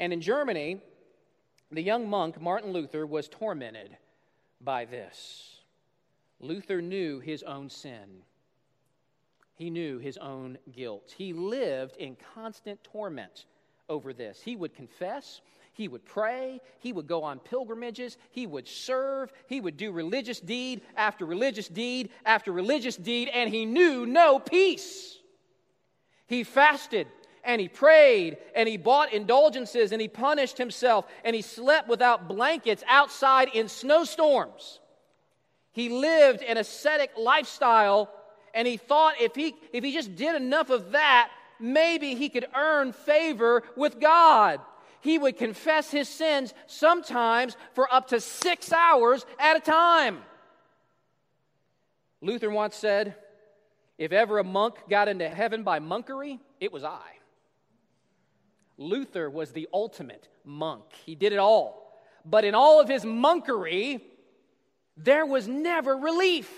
[0.00, 0.80] And in Germany,
[1.70, 3.96] the young monk Martin Luther was tormented
[4.60, 5.60] by this.
[6.40, 8.22] Luther knew his own sin.
[9.54, 11.14] He knew his own guilt.
[11.16, 13.46] He lived in constant torment
[13.88, 14.40] over this.
[14.42, 15.40] He would confess,
[15.72, 20.40] he would pray, he would go on pilgrimages, he would serve, he would do religious
[20.40, 25.18] deed after religious deed after religious deed, and he knew no peace.
[26.26, 27.06] He fasted
[27.46, 32.28] and he prayed and he bought indulgences and he punished himself and he slept without
[32.28, 34.80] blankets outside in snowstorms.
[35.72, 38.10] He lived an ascetic lifestyle
[38.52, 42.46] and he thought if he, if he just did enough of that, maybe he could
[42.54, 44.60] earn favor with God
[45.06, 50.18] he would confess his sins sometimes for up to six hours at a time.
[52.20, 53.14] Luther once said,
[53.98, 57.15] If ever a monk got into heaven by monkery, it was I.
[58.78, 60.84] Luther was the ultimate monk.
[61.04, 61.98] He did it all.
[62.24, 64.00] But in all of his monkery,
[64.96, 66.50] there was never relief.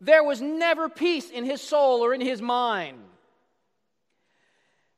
[0.00, 2.98] There was never peace in his soul or in his mind.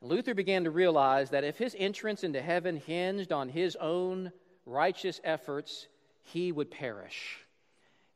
[0.01, 4.33] Luther began to realize that if his entrance into heaven hinged on his own
[4.65, 5.89] righteous efforts,
[6.23, 7.39] he would perish.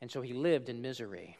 [0.00, 1.36] And so he lived in misery.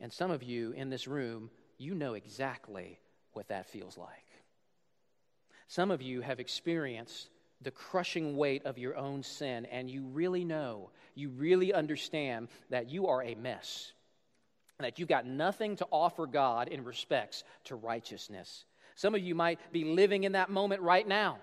[0.00, 2.98] And some of you in this room, you know exactly
[3.32, 4.25] what that feels like.
[5.68, 7.28] Some of you have experienced
[7.62, 12.90] the crushing weight of your own sin, and you really know, you really understand that
[12.90, 13.92] you are a mess,
[14.78, 18.64] that you've got nothing to offer God in respects to righteousness.
[18.94, 21.38] Some of you might be living in that moment right now.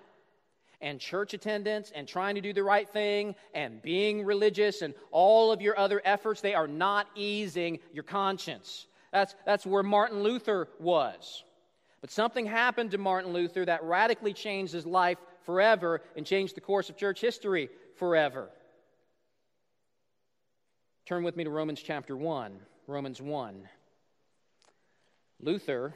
[0.82, 5.52] And church attendance and trying to do the right thing and being religious and all
[5.52, 8.86] of your other efforts, they are not easing your conscience.
[9.14, 11.44] That's, that's where Martin Luther was.
[12.04, 16.60] But something happened to Martin Luther that radically changed his life forever and changed the
[16.60, 18.50] course of church history forever.
[21.06, 22.60] Turn with me to Romans chapter 1.
[22.88, 23.70] Romans 1.
[25.40, 25.96] Luther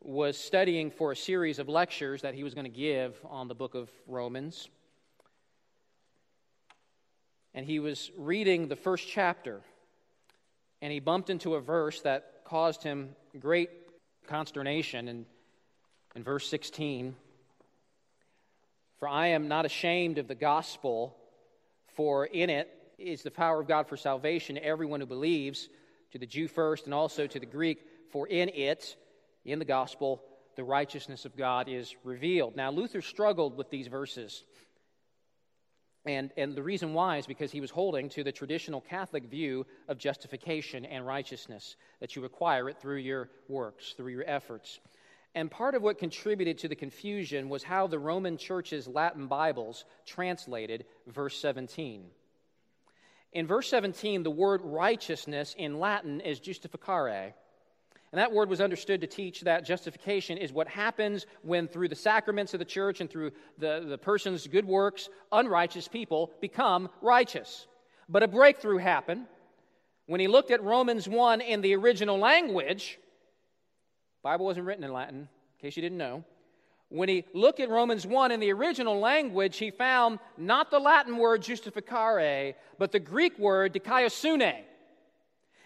[0.00, 3.54] was studying for a series of lectures that he was going to give on the
[3.54, 4.70] book of Romans.
[7.52, 9.60] And he was reading the first chapter,
[10.80, 13.79] and he bumped into a verse that caused him great
[14.26, 15.08] consternation.
[15.08, 15.26] And
[16.14, 17.14] in verse 16,
[18.98, 21.16] for I am not ashamed of the gospel,
[21.94, 25.68] for in it is the power of God for salvation to everyone who believes,
[26.12, 27.86] to the Jew first and also to the Greek.
[28.10, 28.96] For in it,
[29.44, 30.22] in the gospel,
[30.56, 32.56] the righteousness of God is revealed.
[32.56, 34.44] Now, Luther struggled with these verses.
[36.06, 39.66] And, and the reason why is because he was holding to the traditional Catholic view
[39.86, 44.80] of justification and righteousness, that you acquire it through your works, through your efforts.
[45.34, 49.84] And part of what contributed to the confusion was how the Roman Church's Latin Bibles
[50.06, 52.06] translated verse 17.
[53.32, 57.34] In verse 17, the word righteousness in Latin is justificare.
[58.12, 61.94] And that word was understood to teach that justification is what happens when, through the
[61.94, 67.68] sacraments of the church and through the, the person's good works, unrighteous people become righteous.
[68.08, 69.26] But a breakthrough happened
[70.06, 72.98] when he looked at Romans 1 in the original language
[74.22, 75.28] Bible wasn't written in Latin, in
[75.60, 76.24] case you didn't know.
[76.90, 81.16] When he looked at Romans 1 in the original language, he found not the Latin
[81.16, 84.64] word justificare, but the Greek word dikaiosune.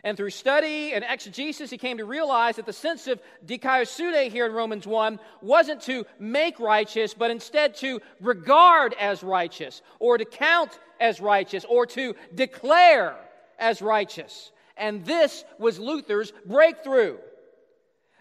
[0.04, 4.44] And through study and exegesis, he came to realize that the sense of dikaiosune here
[4.44, 10.26] in Romans 1 wasn't to make righteous, but instead to regard as righteous, or to
[10.26, 13.16] count as righteous, or to declare
[13.58, 14.52] as righteous.
[14.76, 17.16] And this was Luther's breakthrough.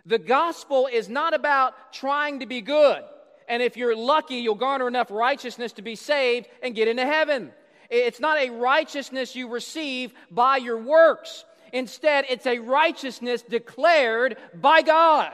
[0.06, 3.04] The gospel is not about trying to be good.
[3.50, 7.52] And if you're lucky, you'll garner enough righteousness to be saved and get into heaven.
[7.90, 11.44] It's not a righteousness you receive by your works.
[11.74, 15.34] Instead, it's a righteousness declared by God.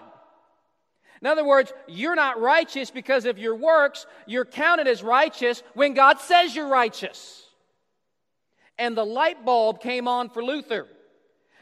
[1.22, 4.08] In other words, you're not righteous because of your works.
[4.26, 7.46] You're counted as righteous when God says you're righteous.
[8.78, 10.88] And the light bulb came on for Luther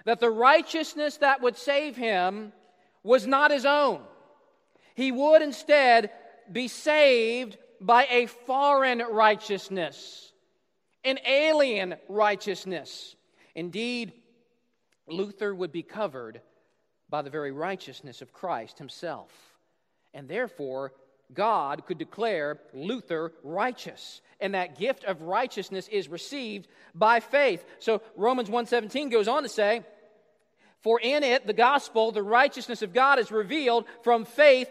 [0.06, 2.54] that the righteousness that would save him
[3.04, 4.02] was not his own.
[4.96, 6.12] He would instead
[6.50, 10.32] be saved by a foreign righteousness,
[11.04, 13.16] an alien righteousness.
[13.54, 14.14] Indeed,
[15.08, 16.42] Luther would be covered
[17.10, 19.32] by the very righteousness of Christ himself.
[20.14, 20.94] And therefore,
[21.34, 24.22] God could declare Luther righteous.
[24.40, 27.66] And that gift of righteousness is received by faith.
[27.80, 29.84] So Romans 1:17 goes on to say,
[30.82, 34.70] for in it, the gospel, the righteousness of God is revealed from faith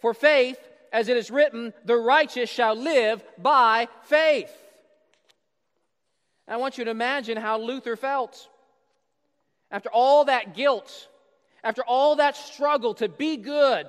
[0.00, 0.58] for faith,
[0.92, 4.52] as it is written, the righteous shall live by faith.
[6.46, 8.48] I want you to imagine how Luther felt.
[9.70, 11.08] After all that guilt,
[11.62, 13.86] after all that struggle to be good,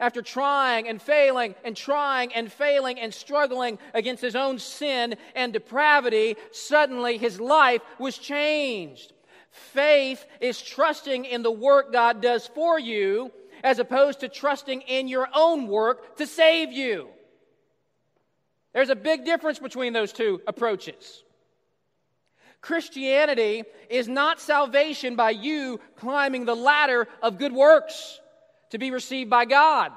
[0.00, 5.52] after trying and failing and trying and failing and struggling against his own sin and
[5.52, 9.12] depravity, suddenly his life was changed.
[9.50, 13.30] Faith is trusting in the work God does for you
[13.62, 17.08] as opposed to trusting in your own work to save you.
[18.72, 21.22] There's a big difference between those two approaches.
[22.64, 28.18] Christianity is not salvation by you climbing the ladder of good works
[28.70, 29.92] to be received by God.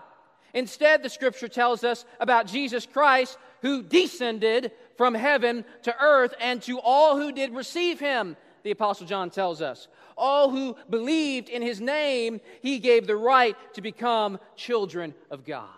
[0.53, 6.61] Instead, the scripture tells us about Jesus Christ who descended from heaven to earth and
[6.63, 9.87] to all who did receive him the Apostle John tells us.
[10.17, 15.69] All who believed in his name, he gave the right to become children of God.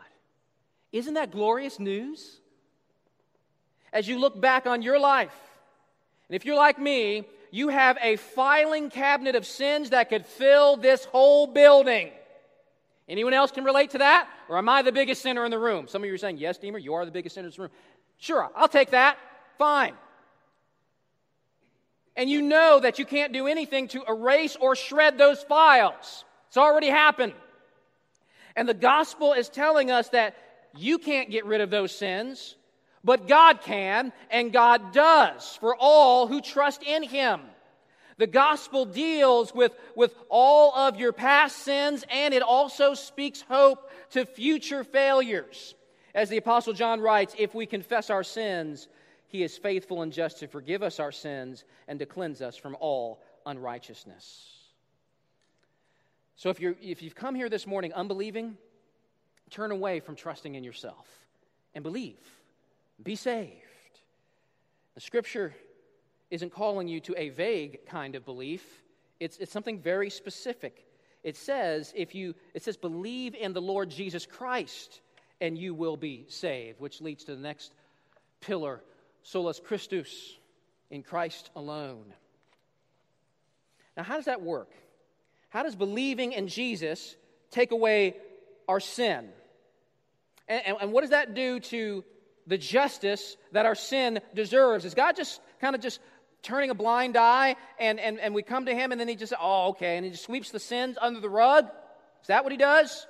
[0.91, 2.39] Isn't that glorious news?
[3.93, 5.35] As you look back on your life,
[6.29, 10.77] and if you're like me, you have a filing cabinet of sins that could fill
[10.77, 12.11] this whole building.
[13.07, 14.29] Anyone else can relate to that?
[14.47, 15.87] Or am I the biggest sinner in the room?
[15.87, 17.71] Some of you are saying, Yes, Deemer, you are the biggest sinner in the room.
[18.19, 19.17] Sure, I'll take that.
[19.57, 19.95] Fine.
[22.15, 26.25] And you know that you can't do anything to erase or shred those files.
[26.49, 27.33] It's already happened.
[28.55, 30.35] And the gospel is telling us that
[30.75, 32.55] you can't get rid of those sins,
[33.03, 37.41] but God can, and God does for all who trust in Him.
[38.17, 43.89] The gospel deals with, with all of your past sins, and it also speaks hope
[44.11, 45.73] to future failures.
[46.13, 48.89] As the Apostle John writes, if we confess our sins,
[49.29, 52.75] he is faithful and just to forgive us our sins and to cleanse us from
[52.79, 54.49] all unrighteousness.
[56.35, 58.57] So if, you're, if you've come here this morning unbelieving,
[59.49, 61.07] turn away from trusting in yourself
[61.73, 62.17] and believe.
[63.01, 63.53] Be saved.
[64.95, 65.55] The scripture
[66.29, 68.63] isn't calling you to a vague kind of belief,
[69.19, 70.85] it's, it's something very specific.
[71.23, 75.01] It says, if you, it says, believe in the Lord Jesus Christ
[75.41, 77.73] and you will be saved, which leads to the next
[78.41, 78.81] pillar,
[79.23, 80.37] solus Christus,
[80.89, 82.05] in Christ alone.
[83.97, 84.71] Now, how does that work?
[85.49, 87.15] How does believing in Jesus
[87.51, 88.15] take away
[88.67, 89.29] our sin?
[90.47, 92.03] And, and, and what does that do to
[92.49, 94.83] the justice that our sin deserves?
[94.83, 95.99] Is God just kind of just
[96.41, 99.33] turning a blind eye and, and, and we come to him and then he just,
[99.39, 101.65] oh, okay, and he just sweeps the sins under the rug?
[102.21, 103.05] Is that what he does?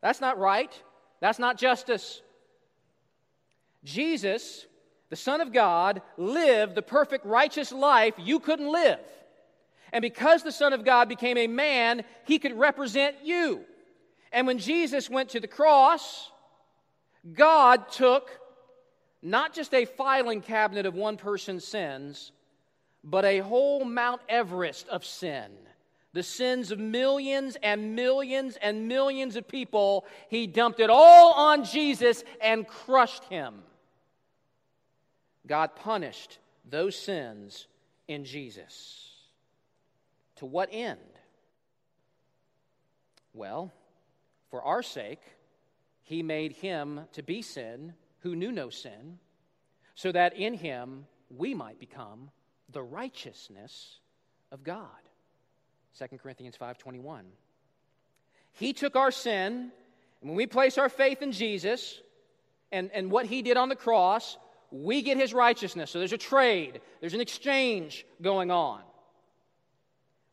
[0.00, 0.72] That's not right.
[1.20, 2.22] That's not justice.
[3.84, 4.66] Jesus,
[5.10, 9.00] the Son of God, lived the perfect righteous life you couldn't live.
[9.92, 13.60] And because the Son of God became a man, he could represent you.
[14.32, 16.30] And when Jesus went to the cross,
[17.34, 18.30] God took
[19.22, 22.32] not just a filing cabinet of one person's sins,
[23.04, 25.50] but a whole Mount Everest of sin.
[26.12, 31.64] The sins of millions and millions and millions of people, he dumped it all on
[31.64, 33.62] Jesus and crushed him.
[35.46, 37.66] God punished those sins
[38.08, 39.08] in Jesus.
[40.36, 40.98] To what end?
[43.32, 43.72] Well,
[44.50, 45.22] for our sake,
[46.02, 49.18] he made him to be sin who knew no sin,
[49.94, 52.30] so that in him we might become
[52.70, 53.98] the righteousness
[54.52, 54.88] of God.
[55.98, 57.24] 2 Corinthians 5:21.
[58.52, 59.72] He took our sin,
[60.20, 62.00] and when we place our faith in Jesus
[62.72, 64.36] and, and what he did on the cross,
[64.70, 65.90] we get his righteousness.
[65.90, 68.80] So there's a trade, there's an exchange going on.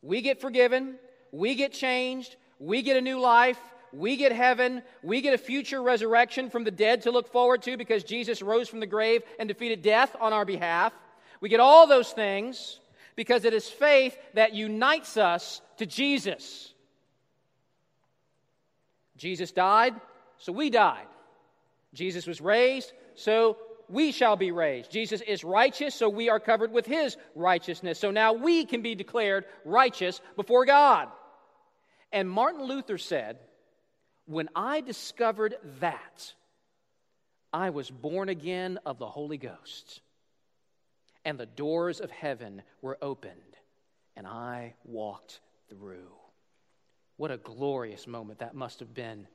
[0.02, 0.98] We get forgiven,
[1.32, 3.58] we get changed, we get a new life,
[3.92, 7.76] we get heaven, we get a future resurrection from the dead to look forward to
[7.76, 10.92] because Jesus rose from the grave and defeated death on our behalf.
[11.40, 12.80] We get all those things
[13.16, 16.72] because it is faith that unites us to Jesus.
[19.16, 19.94] Jesus died,
[20.38, 21.06] so we died.
[21.94, 23.56] Jesus was raised, so
[23.88, 24.90] we shall be raised.
[24.90, 27.98] Jesus is righteous, so we are covered with his righteousness.
[27.98, 31.08] So now we can be declared righteous before God.
[32.12, 33.38] And Martin Luther said,
[34.28, 36.34] When I discovered that,
[37.50, 40.02] I was born again of the Holy Ghost
[41.24, 43.56] and the doors of heaven were opened,
[44.16, 46.12] and I walked through.
[47.16, 49.26] What a glorious moment that must have been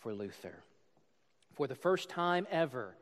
[0.00, 0.62] for Luther.
[1.54, 2.94] For the first time ever,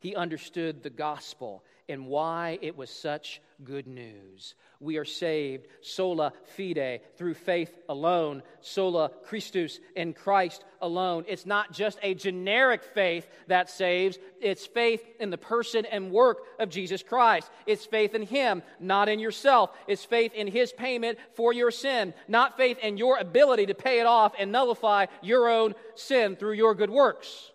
[0.00, 4.54] he understood the gospel and why it was such good news.
[4.80, 11.24] We are saved sola fide, through faith alone, sola Christus, in Christ alone.
[11.28, 16.38] It's not just a generic faith that saves, it's faith in the person and work
[16.58, 17.50] of Jesus Christ.
[17.66, 19.70] It's faith in Him, not in yourself.
[19.86, 24.00] It's faith in His payment for your sin, not faith in your ability to pay
[24.00, 27.52] it off and nullify your own sin through your good works.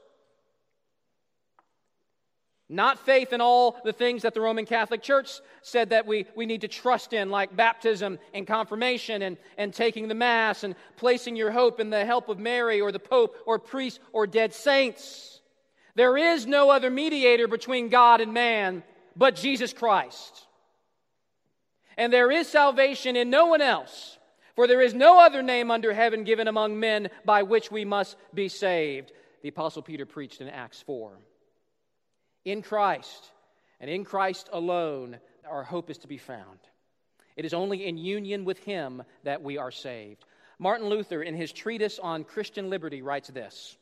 [2.71, 6.45] Not faith in all the things that the Roman Catholic Church said that we, we
[6.45, 11.35] need to trust in, like baptism and confirmation and, and taking the Mass and placing
[11.35, 15.41] your hope in the help of Mary or the Pope or priests or dead saints.
[15.95, 18.83] There is no other mediator between God and man
[19.15, 20.45] but Jesus Christ.
[21.97, 24.19] And there is salvation in no one else,
[24.55, 28.15] for there is no other name under heaven given among men by which we must
[28.31, 29.11] be saved.
[29.41, 31.17] The Apostle Peter preached in Acts 4.
[32.45, 33.31] In Christ,
[33.79, 35.19] and in Christ alone,
[35.49, 36.59] our hope is to be found.
[37.35, 40.25] It is only in union with Him that we are saved.
[40.57, 43.77] Martin Luther, in his treatise on Christian liberty, writes this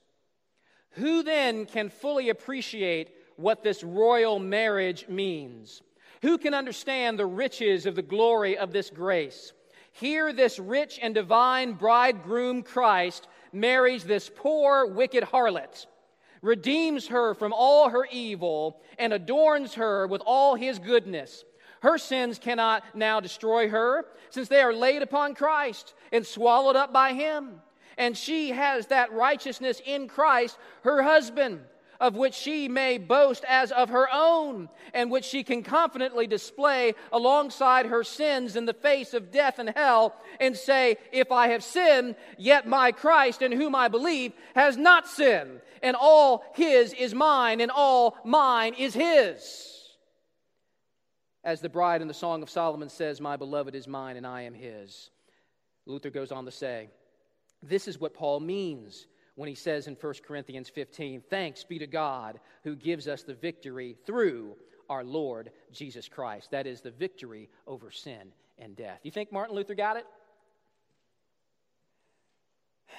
[0.91, 5.82] Who then can fully appreciate what this royal marriage means?
[6.22, 9.53] Who can understand the riches of the glory of this grace?
[9.91, 15.88] Here, this rich and divine bridegroom Christ marries this poor, wicked harlot
[16.47, 21.43] redeems her from all her evil, and adorns her with all his goodness.
[21.81, 26.91] Her sins cannot now destroy her, since they are laid upon Christ and swallowed up
[26.91, 27.61] by him.
[27.97, 31.61] And she has that righteousness in Christ, her husband,
[31.99, 36.93] of which she may boast as of her own, and which she can confidently display
[37.11, 41.63] alongside her sins in the face of death and hell, and say, If I have
[41.63, 47.13] sinned, yet my Christ, in whom I believe, has not sinned, and all his is
[47.13, 49.73] mine, and all mine is his.
[51.43, 54.41] As the bride in the Song of Solomon says, My beloved is mine, and I
[54.41, 55.09] am his.
[55.85, 56.89] Luther goes on to say,
[57.63, 59.07] This is what Paul means
[59.38, 63.35] when he says in 1 Corinthians 15, Thanks be to God who gives us the
[63.35, 64.55] victory through
[64.89, 66.49] our Lord Jesus Christ.
[66.49, 68.99] That is the victory over sin and death.
[69.03, 70.05] You think Martin Luther got it?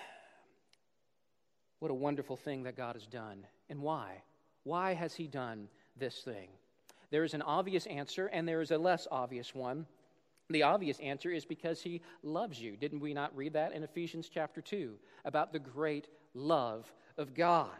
[1.80, 3.44] What a wonderful thing that God has done.
[3.68, 4.22] And why?
[4.62, 6.50] Why has he done this thing?
[7.10, 9.86] There is an obvious answer, and there is a less obvious one.
[10.50, 12.76] The obvious answer is because he loves you.
[12.76, 17.78] Didn't we not read that in Ephesians chapter 2 about the great love of God?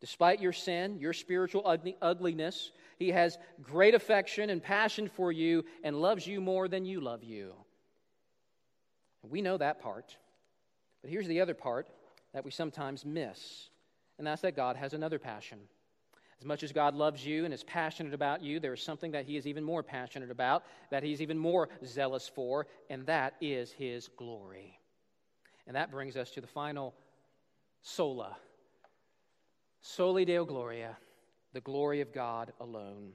[0.00, 1.66] Despite your sin, your spiritual
[2.02, 7.00] ugliness, he has great affection and passion for you and loves you more than you
[7.00, 7.54] love you.
[9.22, 10.16] We know that part.
[11.02, 11.88] But here's the other part
[12.34, 13.70] that we sometimes miss,
[14.18, 15.58] and that's that God has another passion.
[16.38, 19.24] As much as God loves you and is passionate about you, there is something that
[19.24, 23.72] He is even more passionate about, that He's even more zealous for, and that is
[23.72, 24.78] His glory.
[25.66, 26.94] And that brings us to the final
[27.82, 28.36] sola.
[29.80, 30.96] Soli Deo Gloria,
[31.52, 33.12] the glory of God alone.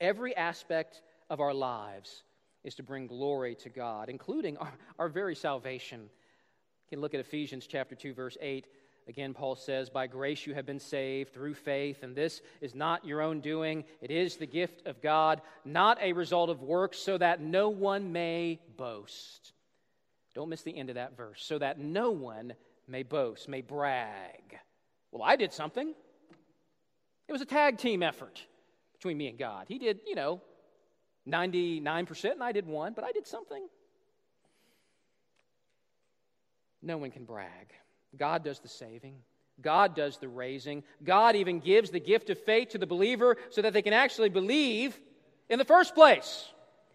[0.00, 2.22] Every aspect of our lives
[2.64, 6.00] is to bring glory to God, including our, our very salvation.
[6.00, 8.66] You can look at Ephesians chapter 2, verse 8.
[9.08, 13.04] Again, Paul says, By grace you have been saved through faith, and this is not
[13.04, 13.84] your own doing.
[14.00, 18.12] It is the gift of God, not a result of works, so that no one
[18.12, 19.52] may boast.
[20.34, 21.44] Don't miss the end of that verse.
[21.44, 22.54] So that no one
[22.86, 24.58] may boast, may brag.
[25.10, 25.94] Well, I did something.
[27.28, 28.44] It was a tag team effort
[28.94, 29.66] between me and God.
[29.68, 30.40] He did, you know,
[31.28, 33.66] 99%, and I did one, but I did something.
[36.82, 37.72] No one can brag.
[38.16, 39.14] God does the saving.
[39.60, 40.82] God does the raising.
[41.04, 44.30] God even gives the gift of faith to the believer so that they can actually
[44.30, 44.98] believe
[45.48, 46.48] in the first place.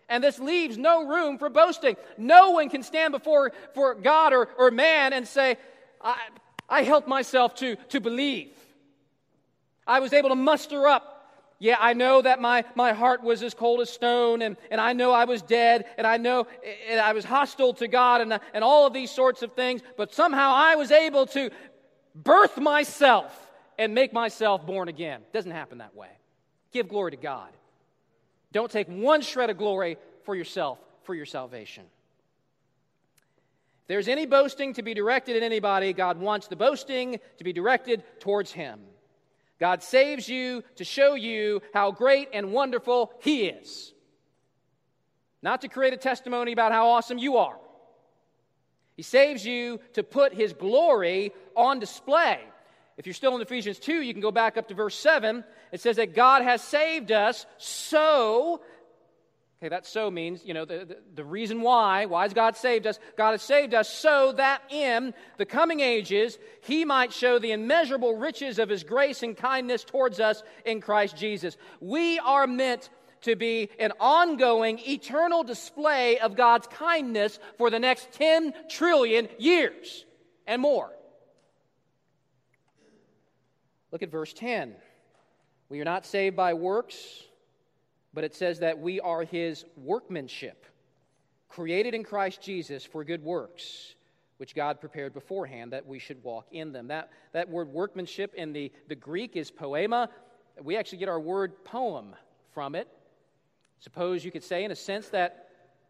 [0.09, 1.95] And this leaves no room for boasting.
[2.17, 5.57] No one can stand before for God or, or man and say,
[6.01, 6.17] I,
[6.69, 8.51] I helped myself to, to believe.
[9.85, 11.17] I was able to muster up
[11.59, 14.93] yeah, I know that my, my heart was as cold as stone, and, and I
[14.93, 16.45] know I was dead, and I know
[16.87, 20.13] and I was hostile to God, and, and all of these sorts of things, but
[20.13, 21.49] somehow I was able to
[22.13, 23.33] birth myself
[23.79, 25.21] and make myself born again.
[25.33, 26.09] Doesn't happen that way.
[26.71, 27.49] Give glory to God.
[28.51, 31.85] Don't take one shred of glory for yourself, for your salvation.
[33.87, 38.03] There's any boasting to be directed at anybody, God wants the boasting to be directed
[38.19, 38.81] towards Him.
[39.59, 43.93] God saves you to show you how great and wonderful He is,
[45.41, 47.57] not to create a testimony about how awesome you are.
[48.97, 52.39] He saves you to put His glory on display.
[52.97, 55.43] If you're still in Ephesians 2, you can go back up to verse 7.
[55.71, 58.61] It says that God has saved us so
[59.59, 62.85] Okay, that so means, you know, the, the, the, reason why, why has God saved
[62.85, 62.99] us?
[63.17, 68.17] God has saved us so that in the coming ages he might show the immeasurable
[68.17, 71.57] riches of his grace and kindness towards us in Christ Jesus.
[71.79, 72.91] We are meant
[73.21, 80.05] to be an ongoing, eternal display of God's kindness for the next 10 trillion years
[80.45, 80.91] and more.
[83.91, 84.75] Look at verse 10.
[85.69, 87.23] We are not saved by works
[88.17, 90.65] but it says that we are his workmanship,
[91.49, 93.93] created in Christ Jesus for good works,
[94.37, 96.87] which God prepared beforehand that we should walk in them.
[96.87, 100.09] That, that word workmanship in the, the Greek is poema.
[100.59, 102.15] We actually get our word poem
[102.55, 102.87] from it.
[103.81, 105.49] Suppose you could say, in a sense, that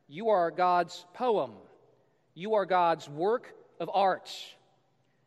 [0.09, 1.53] you are God's poem,
[2.33, 4.29] you are God's work of art.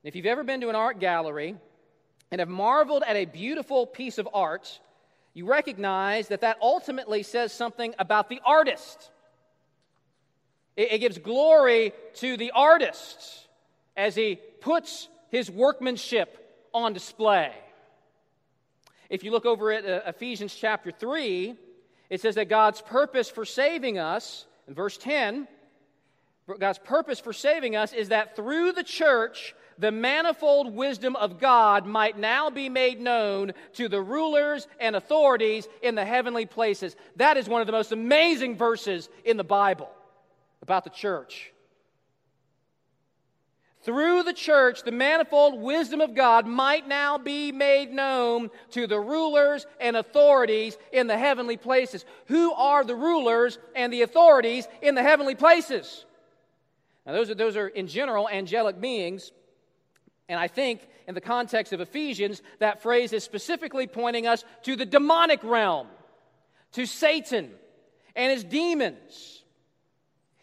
[0.05, 1.57] If you've ever been to an art gallery
[2.31, 4.79] and have marveled at a beautiful piece of art,
[5.35, 9.11] you recognize that that ultimately says something about the artist.
[10.77, 13.49] It, it gives glory to the artist
[13.97, 16.37] as he puts his workmanship
[16.75, 17.53] on display.
[19.09, 21.57] If you look over at uh, Ephesians chapter 3,
[22.11, 25.49] it says that God's purpose for saving us, in verse 10,
[26.59, 31.87] God's purpose for saving us is that through the church, the manifold wisdom of God
[31.87, 36.95] might now be made known to the rulers and authorities in the heavenly places.
[37.17, 39.91] That is one of the most amazing verses in the Bible
[40.61, 41.53] about the church.
[43.83, 49.01] Through the church, the manifold wisdom of God might now be made known to the
[49.01, 52.05] rulers and authorities in the heavenly places.
[52.27, 56.05] Who are the rulers and the authorities in the heavenly places?
[57.07, 59.33] Now, those are, those are in general angelic beings.
[60.31, 64.77] And I think in the context of Ephesians, that phrase is specifically pointing us to
[64.77, 65.89] the demonic realm,
[66.73, 67.51] to Satan
[68.15, 69.43] and his demons.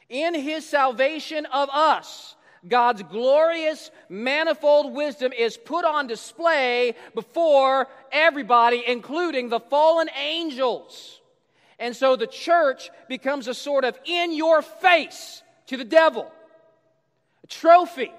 [0.10, 2.36] In his salvation of us,
[2.68, 11.22] God's glorious, manifold wisdom is put on display before everybody, including the fallen angels.
[11.80, 16.30] And so the church becomes a sort of in your face to the devil,
[17.42, 18.12] a trophy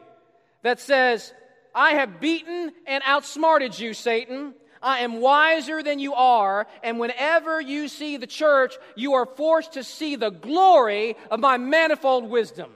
[0.62, 1.34] that says,
[1.78, 4.54] I have beaten and outsmarted you, Satan.
[4.82, 6.66] I am wiser than you are.
[6.82, 11.56] And whenever you see the church, you are forced to see the glory of my
[11.56, 12.72] manifold wisdom.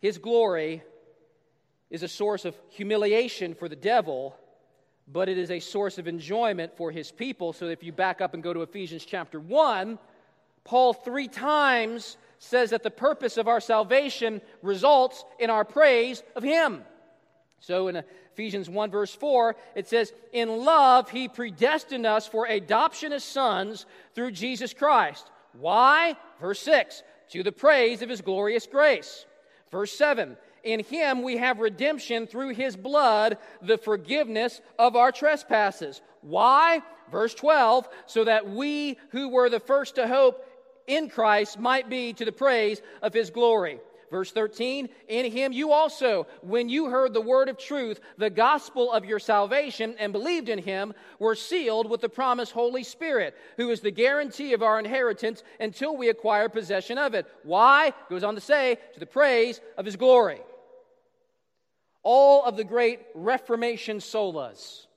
[0.00, 0.82] His glory
[1.90, 4.34] is a source of humiliation for the devil,
[5.06, 7.52] but it is a source of enjoyment for his people.
[7.52, 9.98] So if you back up and go to Ephesians chapter 1,
[10.64, 16.42] Paul three times says that the purpose of our salvation results in our praise of
[16.42, 16.82] him.
[17.60, 23.12] So in Ephesians 1, verse 4, it says, In love, he predestined us for adoption
[23.12, 23.86] as sons
[24.16, 25.30] through Jesus Christ.
[25.52, 26.16] Why?
[26.40, 29.24] Verse 6, to the praise of his glorious grace.
[29.70, 36.00] Verse 7 In him we have redemption through his blood, the forgiveness of our trespasses.
[36.22, 36.82] Why?
[37.12, 40.44] Verse 12 So that we who were the first to hope
[40.86, 43.80] in Christ might be to the praise of his glory.
[44.10, 48.92] Verse 13, in him you also, when you heard the word of truth, the gospel
[48.92, 53.70] of your salvation, and believed in him, were sealed with the promised Holy Spirit, who
[53.70, 57.26] is the guarantee of our inheritance until we acquire possession of it.
[57.42, 57.94] Why?
[58.10, 60.42] Goes on to say, to the praise of his glory.
[62.02, 64.88] All of the great Reformation solas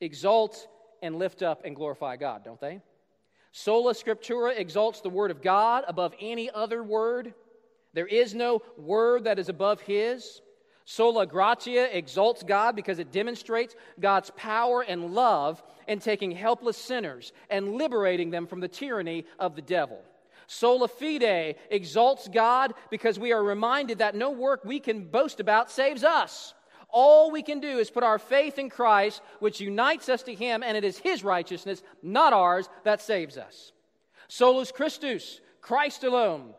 [0.00, 0.66] exalt
[1.02, 2.80] and lift up and glorify God, don't they?
[3.58, 7.32] Sola Scriptura exalts the Word of God above any other word.
[7.94, 10.42] There is no word that is above his.
[10.84, 17.32] Sola gratia exalts God because it demonstrates God's power and love in taking helpless sinners
[17.48, 20.02] and liberating them from the tyranny of the devil.
[20.48, 25.70] Sola fide exalts God because we are reminded that no work we can boast about
[25.70, 26.52] saves us.
[26.98, 30.62] All we can do is put our faith in Christ, which unites us to Him,
[30.62, 33.72] and it is His righteousness, not ours, that saves us.
[34.28, 36.54] Solus Christus, Christ alone,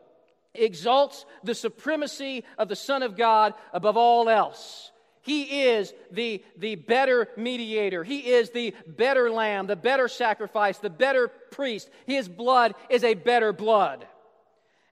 [0.54, 4.92] exalts the supremacy of the Son of God above all else.
[5.22, 8.04] He is the, the better mediator.
[8.04, 11.90] He is the better lamb, the better sacrifice, the better priest.
[12.06, 14.06] His blood is a better blood.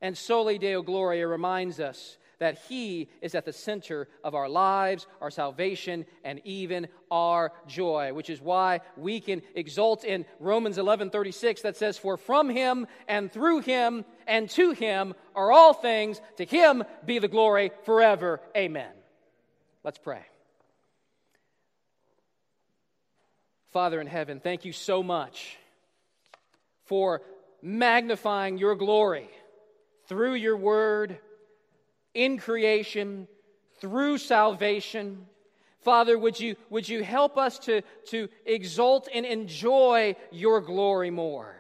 [0.03, 5.07] And Soli Deo Gloria reminds us that He is at the center of our lives,
[5.21, 11.11] our salvation, and even our joy, which is why we can exult in Romans 11
[11.11, 16.21] 36 that says, For from Him and through Him and to Him are all things,
[16.37, 18.41] to Him be the glory forever.
[18.57, 18.93] Amen.
[19.83, 20.23] Let's pray.
[23.73, 25.57] Father in heaven, thank you so much
[26.85, 27.23] for
[27.63, 29.29] magnifying your glory
[30.07, 31.19] through your word
[32.17, 33.29] in creation,
[33.81, 35.27] through salvation.
[35.83, 41.55] Father, would you, would you help us to, to exult and enjoy your glory more?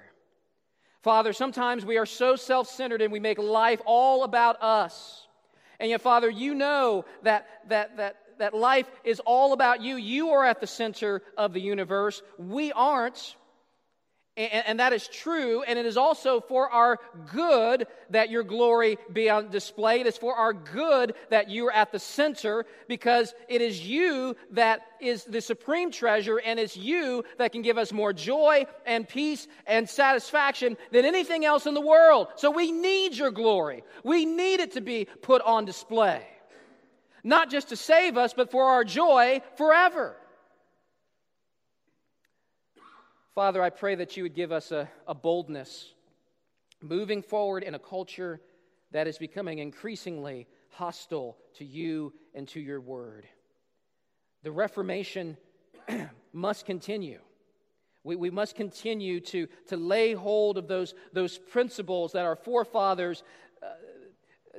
[1.03, 5.29] Father, sometimes we are so self centered and we make life all about us.
[5.79, 9.97] And yet, Father, you know that, that, that, that life is all about you.
[9.97, 12.23] You are at the center of the universe.
[12.39, 13.37] We aren't.
[14.37, 16.99] And, and, that is true, and it is also for our
[17.33, 20.01] good that your glory be on display.
[20.01, 24.37] It is for our good that you are at the center, because it is you
[24.51, 29.09] that is the supreme treasure, and it's you that can give us more joy and
[29.09, 32.29] peace and satisfaction than anything else in the world.
[32.37, 33.85] So we need your glory.
[34.05, 36.27] We need it to be put on display.
[37.25, 40.15] Not just to save us, but for our joy forever.
[43.37, 45.93] Father, I pray that you would give us a, a boldness
[46.81, 48.41] moving forward in a culture
[48.93, 53.27] that is becoming increasingly hostile to you and to your word.
[54.43, 55.37] The Reformation
[56.33, 57.21] must continue.
[58.05, 63.23] We, we must continue to, to lay hold of those, those principles that our forefathers
[63.63, 63.67] uh,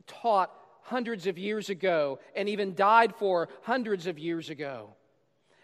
[0.06, 0.52] taught
[0.84, 4.97] hundreds of years ago and even died for hundreds of years ago.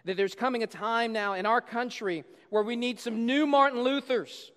[0.06, 3.84] That there's coming a time now in our country where we need some new Martin
[3.84, 4.52] Luthers.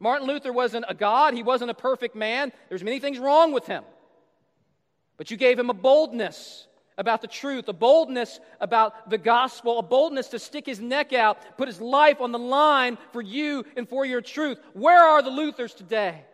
[0.00, 2.52] Martin Luther wasn't a God, he wasn't a perfect man.
[2.68, 3.84] There's many things wrong with him.
[5.16, 9.82] But you gave him a boldness about the truth, a boldness about the gospel, a
[9.82, 13.88] boldness to stick his neck out, put his life on the line for you and
[13.88, 14.58] for your truth.
[14.72, 16.24] Where are the Luthers today?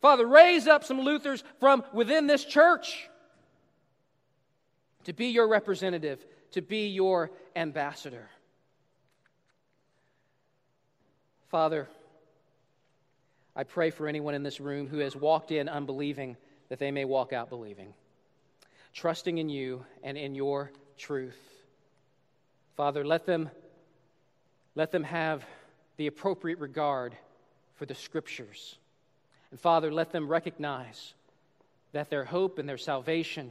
[0.00, 3.08] Father, raise up some Luthers from within this church
[5.04, 8.28] to be your representative, to be your ambassador.
[11.48, 11.88] Father,
[13.56, 16.36] I pray for anyone in this room who has walked in unbelieving
[16.68, 17.94] that they may walk out believing,
[18.92, 21.38] trusting in you and in your truth.
[22.76, 23.50] Father, let them,
[24.74, 25.44] let them have
[25.96, 27.16] the appropriate regard
[27.74, 28.76] for the scriptures.
[29.50, 31.14] And Father, let them recognize
[31.92, 33.50] that their hope and their salvation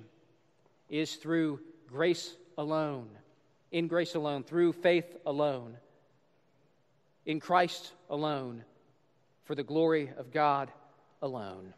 [0.89, 3.09] is through grace alone,
[3.71, 5.77] in grace alone, through faith alone,
[7.25, 8.63] in Christ alone,
[9.45, 10.71] for the glory of God
[11.21, 11.73] alone.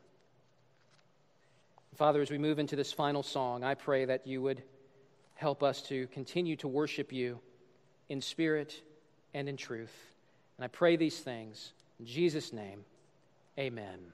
[1.95, 4.63] Father, as we move into this final song, I pray that you would
[5.35, 7.39] help us to continue to worship you
[8.07, 8.81] in spirit
[9.33, 9.93] and in truth.
[10.57, 12.85] And I pray these things in Jesus' name.
[13.57, 14.13] Amen.